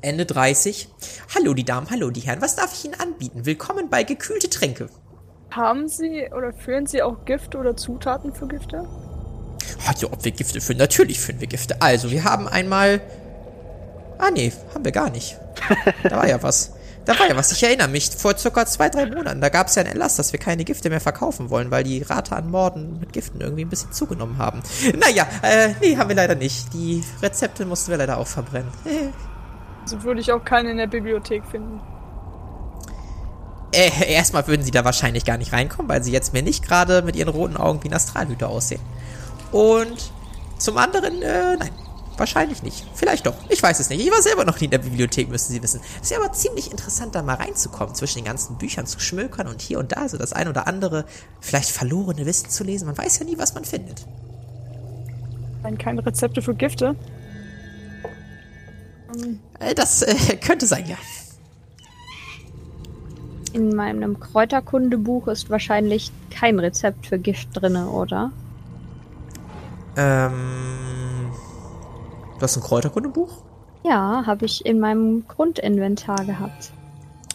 [0.00, 0.88] Ende 30.
[1.34, 3.46] Hallo die Damen, hallo die Herren, was darf ich Ihnen anbieten?
[3.46, 4.88] Willkommen bei gekühlte Tränke.
[5.50, 8.86] Haben Sie oder führen Sie auch Gifte oder Zutaten für Gifte?
[9.86, 10.78] Hat ja, ob wir Gifte führen?
[10.78, 11.80] Natürlich führen wir Gifte.
[11.80, 13.00] Also, wir haben einmal.
[14.18, 15.38] Ah, nee, haben wir gar nicht.
[16.02, 16.72] Da war ja was.
[17.08, 17.52] Da war ja was.
[17.52, 20.32] Ich erinnere mich, vor circa zwei, drei Monaten, da gab es ja einen Erlass, dass
[20.32, 23.70] wir keine Gifte mehr verkaufen wollen, weil die Rate an Morden mit Giften irgendwie ein
[23.70, 24.60] bisschen zugenommen haben.
[24.98, 26.74] Naja, äh, nee, haben wir leider nicht.
[26.74, 28.70] Die Rezepte mussten wir leider auch verbrennen.
[29.80, 31.80] Also würde ich auch keine in der Bibliothek finden.
[33.72, 37.00] Äh, erstmal würden sie da wahrscheinlich gar nicht reinkommen, weil sie jetzt mir nicht gerade
[37.00, 38.82] mit ihren roten Augen wie ein Astralhüter aussehen.
[39.52, 40.12] Und
[40.58, 41.70] zum anderen, äh, nein,
[42.16, 42.84] wahrscheinlich nicht.
[42.94, 43.34] Vielleicht doch.
[43.48, 44.04] Ich weiß es nicht.
[44.04, 45.80] Ich war selber noch nie in der Bibliothek, müssen Sie wissen.
[45.96, 49.46] Es ist ja aber ziemlich interessant, da mal reinzukommen, zwischen den ganzen Büchern zu schmökern
[49.46, 51.04] und hier und da so das ein oder andere
[51.40, 52.86] vielleicht verlorene Wissen zu lesen.
[52.86, 54.06] Man weiß ja nie, was man findet.
[55.62, 56.94] Nein, keine Rezepte für Gifte.
[59.58, 60.96] Äh, das äh, könnte sein, ja.
[63.52, 68.30] In meinem Kräuterkundebuch ist wahrscheinlich kein Rezept für Gift drinne, oder?
[69.98, 71.32] Ähm.
[72.36, 73.42] Du hast ein Kräuterkundebuch?
[73.84, 76.70] Ja, habe ich in meinem Grundinventar gehabt.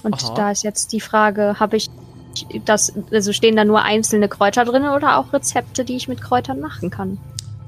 [0.03, 0.33] Und Aha.
[0.33, 1.89] da ist jetzt die Frage, habe ich
[2.65, 6.59] das, also stehen da nur einzelne Kräuter drin oder auch Rezepte, die ich mit Kräutern
[6.59, 7.17] machen kann?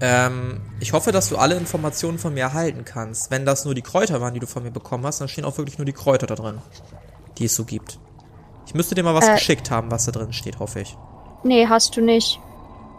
[0.02, 3.32] Ähm, ich hoffe, dass du alle Informationen von mir erhalten kannst.
[3.32, 5.58] Wenn das nur die Kräuter waren, die du von mir bekommen hast, dann stehen auch
[5.58, 6.58] wirklich nur die Kräuter da drin,
[7.38, 8.00] die es so gibt.
[8.66, 9.34] Ich müsste dir mal was Äh.
[9.34, 10.98] geschickt haben, was da drin steht, hoffe ich.
[11.44, 12.40] Nee, hast du nicht.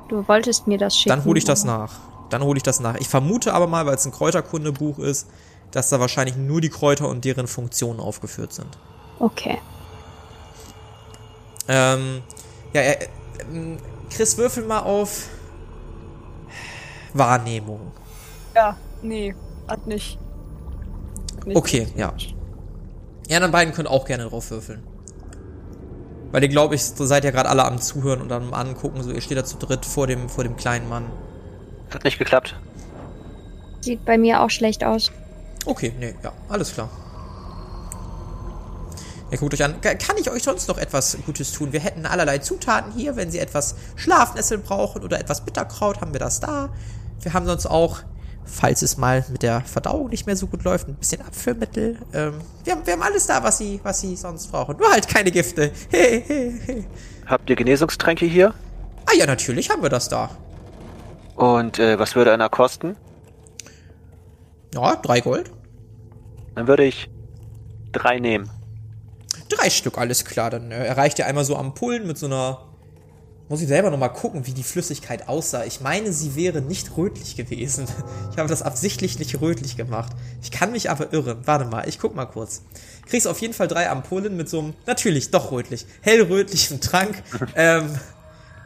[0.09, 1.11] Du wolltest mir das schicken.
[1.11, 1.95] Dann hole ich das nach.
[2.31, 2.97] Dann hole ich das nach.
[2.97, 5.29] Ich vermute aber mal, weil es ein Kräuterkundebuch ist,
[5.71, 8.79] dass da wahrscheinlich nur die Kräuter und deren Funktionen aufgeführt sind.
[9.19, 9.59] Okay.
[11.69, 12.23] Ähm,
[12.73, 13.09] ja, äh,
[13.51, 13.79] ähm,
[14.11, 15.29] Chris, würfel mal auf
[17.13, 17.93] Wahrnehmung.
[18.55, 19.35] ja, nee,
[19.67, 20.19] hat nicht.
[21.37, 22.13] Hat nicht Okay, ja.
[23.29, 24.83] Die anderen beiden können auch gerne drauf würfeln.
[26.33, 29.03] Weil ihr, glaube ich, so seid ja gerade alle am Zuhören und am Angucken.
[29.03, 31.05] So, ihr steht da zu dritt vor dem, vor dem kleinen Mann.
[31.93, 32.55] hat nicht geklappt.
[33.81, 35.13] Sieht bei mir auch schlecht aus.
[35.65, 36.89] Okay, nee, ja, alles klar.
[39.31, 39.81] Ja, guckt euch an.
[39.81, 41.73] Ka- Kann ich euch sonst noch etwas Gutes tun?
[41.73, 43.17] Wir hätten allerlei Zutaten hier.
[43.17, 46.69] Wenn Sie etwas Schlafnessel brauchen oder etwas Bitterkraut, haben wir das da.
[47.23, 47.99] Wir haben sonst auch,
[48.47, 51.99] falls es mal mit der Verdauung nicht mehr so gut läuft, ein bisschen Abführmittel.
[52.15, 52.35] Ähm,
[52.65, 54.77] wir, haben, wir haben alles da, was Sie, was Sie sonst brauchen.
[54.79, 55.73] Nur halt keine Gifte.
[57.27, 58.55] Habt ihr Genesungstränke hier?
[59.07, 60.31] Ah ja, natürlich haben wir das da.
[61.35, 62.97] Und äh, was würde einer kosten?
[64.75, 65.51] Ja, drei Gold.
[66.55, 67.11] Dann würde ich
[67.93, 68.51] drei nehmen.
[69.49, 70.51] Drei Stück, alles klar.
[70.51, 72.66] Dann äh, erreicht ihr einmal so Ampullen mit so einer.
[73.49, 75.65] Muss ich selber nochmal gucken, wie die Flüssigkeit aussah.
[75.65, 77.87] Ich meine, sie wäre nicht rötlich gewesen.
[78.33, 80.13] Ich habe das absichtlich nicht rötlich gemacht.
[80.43, 81.39] Ich kann mich aber irren.
[81.47, 82.63] Warte mal, ich guck mal kurz.
[83.09, 87.23] Kriegst auf jeden Fall drei Ampullen mit so einem, natürlich, doch rötlich, hellrötlichen Trank.
[87.57, 87.99] ähm,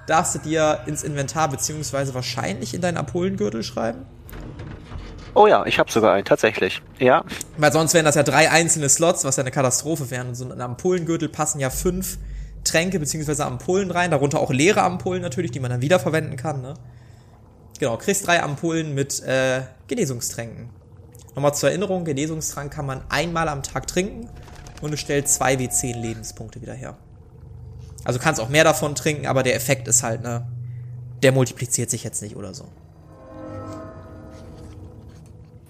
[0.08, 4.06] darfst du dir ins Inventar beziehungsweise wahrscheinlich in deinen Ampullengürtel schreiben.
[5.34, 6.82] Oh ja, ich habe sogar einen, tatsächlich.
[6.98, 7.24] Ja,
[7.56, 10.28] Weil sonst wären das ja drei einzelne Slots, was ja eine Katastrophe wären.
[10.28, 12.18] Und so in einen Ampulengürtel passen ja fünf
[12.64, 16.60] Tränke beziehungsweise Ampullen rein, darunter auch leere Ampullen natürlich, die man dann wiederverwenden kann.
[16.62, 16.74] Ne?
[17.78, 20.68] Genau, kriegst drei Ampullen mit äh, Genesungstränken.
[21.34, 24.28] Nochmal zur Erinnerung, Genesungstrank kann man einmal am Tag trinken
[24.82, 26.96] und es stellt 2 W10 Lebenspunkte wieder her.
[28.04, 30.46] Also du kannst auch mehr davon trinken, aber der Effekt ist halt, ne,
[31.22, 32.66] der multipliziert sich jetzt nicht oder so.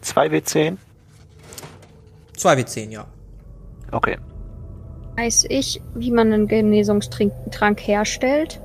[0.00, 0.76] 2 W10?
[2.36, 3.06] 2 W10, ja.
[3.92, 4.18] Okay.
[5.20, 8.58] Weiß ich, wie man einen Genesungstrank herstellt?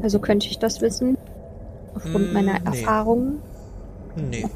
[0.00, 1.18] Also könnte ich das wissen?
[1.94, 2.64] Aufgrund Mm, meiner nee.
[2.64, 3.42] Erfahrungen?
[4.16, 4.50] Nee.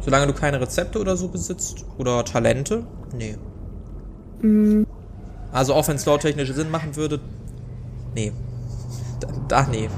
[0.00, 3.38] Solange du keine Rezepte oder so besitzt oder Talente, nee.
[4.42, 4.84] Mm,
[5.52, 7.20] Also auch wenn es lautechnisch Sinn machen würde,
[8.14, 8.32] nee.
[9.20, 9.90] Da, da nee.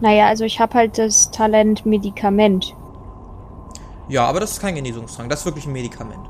[0.00, 2.74] naja, also ich habe halt das Talent Medikament.
[4.08, 6.27] Ja, aber das ist kein Genesungstrank, das ist wirklich ein Medikament.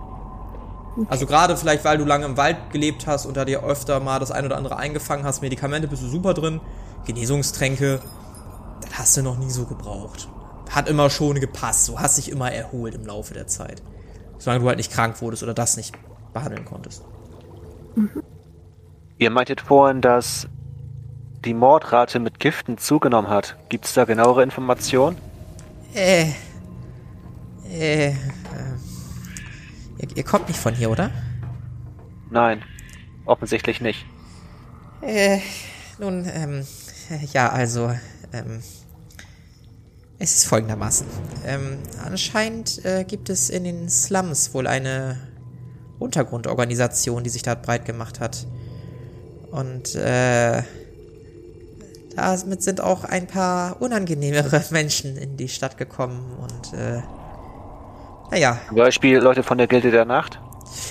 [1.08, 4.18] Also gerade vielleicht, weil du lange im Wald gelebt hast und da dir öfter mal
[4.18, 6.60] das ein oder andere eingefangen hast, Medikamente bist du super drin.
[7.06, 8.00] Genesungstränke,
[8.80, 10.28] das hast du noch nie so gebraucht.
[10.70, 13.82] Hat immer schon gepasst, du hast dich immer erholt im Laufe der Zeit.
[14.38, 15.94] Solange du halt nicht krank wurdest oder das nicht
[16.32, 17.04] behandeln konntest.
[19.18, 20.48] Ihr meintet vorhin, dass
[21.44, 23.56] die Mordrate mit Giften zugenommen hat.
[23.68, 25.16] Gibt es da genauere Informationen?
[25.94, 26.32] Äh.
[27.70, 28.14] Äh.
[29.98, 31.10] Ihr, ihr kommt nicht von hier, oder?
[32.30, 32.62] Nein,
[33.24, 34.04] offensichtlich nicht.
[35.00, 35.38] Äh,
[35.98, 36.66] nun, ähm,
[37.10, 37.92] äh, ja, also,
[38.32, 38.60] ähm,
[40.18, 41.06] es ist folgendermaßen.
[41.46, 45.16] Ähm, anscheinend äh, gibt es in den Slums wohl eine
[45.98, 48.46] Untergrundorganisation, die sich da breit gemacht hat.
[49.50, 50.62] Und, äh,
[52.16, 57.00] damit sind auch ein paar unangenehmere Menschen in die Stadt gekommen und, äh,
[58.30, 60.40] naja, Zum Beispiel Leute von der Gilde der Nacht?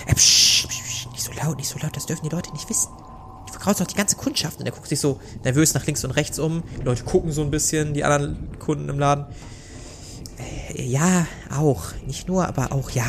[0.08, 2.70] äh, psch, psch, psch, nicht so laut, nicht so laut, das dürfen die Leute nicht
[2.70, 2.90] wissen.
[3.48, 4.60] Die verkrausen doch die ganze Kundschaft.
[4.60, 6.64] Und er guckt sich so nervös nach links und rechts um.
[6.80, 9.26] Die Leute gucken so ein bisschen, die anderen Kunden im Laden.
[10.76, 11.26] Äh, ja,
[11.56, 11.84] auch.
[12.06, 13.06] Nicht nur, aber auch ja.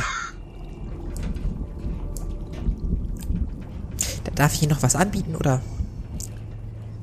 [4.25, 5.61] Da darf ich Ihnen noch was anbieten, oder?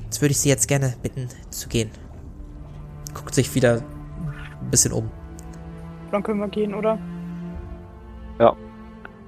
[0.05, 1.89] Jetzt würde ich Sie jetzt gerne bitten, zu gehen.
[3.13, 3.81] Guckt sich wieder
[4.61, 5.09] ein bisschen um.
[6.11, 6.97] Dann können wir gehen, oder?
[8.39, 8.55] Ja.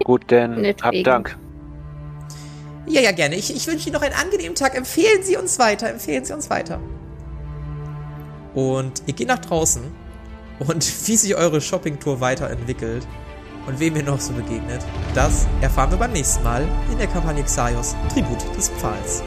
[0.03, 1.37] Gut, denn habt Dank.
[2.87, 3.35] Ja, ja, gerne.
[3.35, 4.75] Ich, ich wünsche Ihnen noch einen angenehmen Tag.
[4.75, 5.89] Empfehlen Sie uns weiter.
[5.89, 6.79] Empfehlen Sie uns weiter.
[8.53, 9.83] Und ihr geht nach draußen.
[10.59, 13.05] Und wie sich eure Shoppingtour weiterentwickelt
[13.67, 14.81] und wem ihr noch so begegnet,
[15.13, 19.21] das erfahren wir beim nächsten Mal in der Kampagne Xaios Tribut des Pfahls.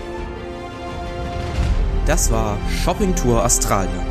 [2.07, 4.07] Das war Shoppingtour Australia.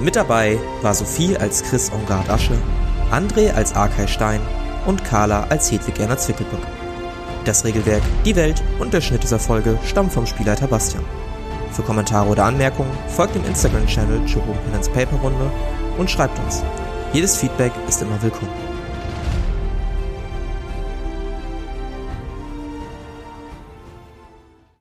[0.00, 2.56] Mit dabei war Sophie als Chris Ongard Asche,
[3.10, 4.40] André als Arkay Stein
[4.86, 6.60] und Carla als Hedwig Erna Zwickelböck.
[7.44, 11.04] Das Regelwerk, die Welt und der Schnitt dieser Folge stammen vom Spielleiter Bastian.
[11.72, 15.50] Für Kommentare oder Anmerkungen folgt dem Instagram-Channel Jerome Penance Paper Runde
[15.96, 16.62] und schreibt uns.
[17.12, 18.69] Jedes Feedback ist immer willkommen.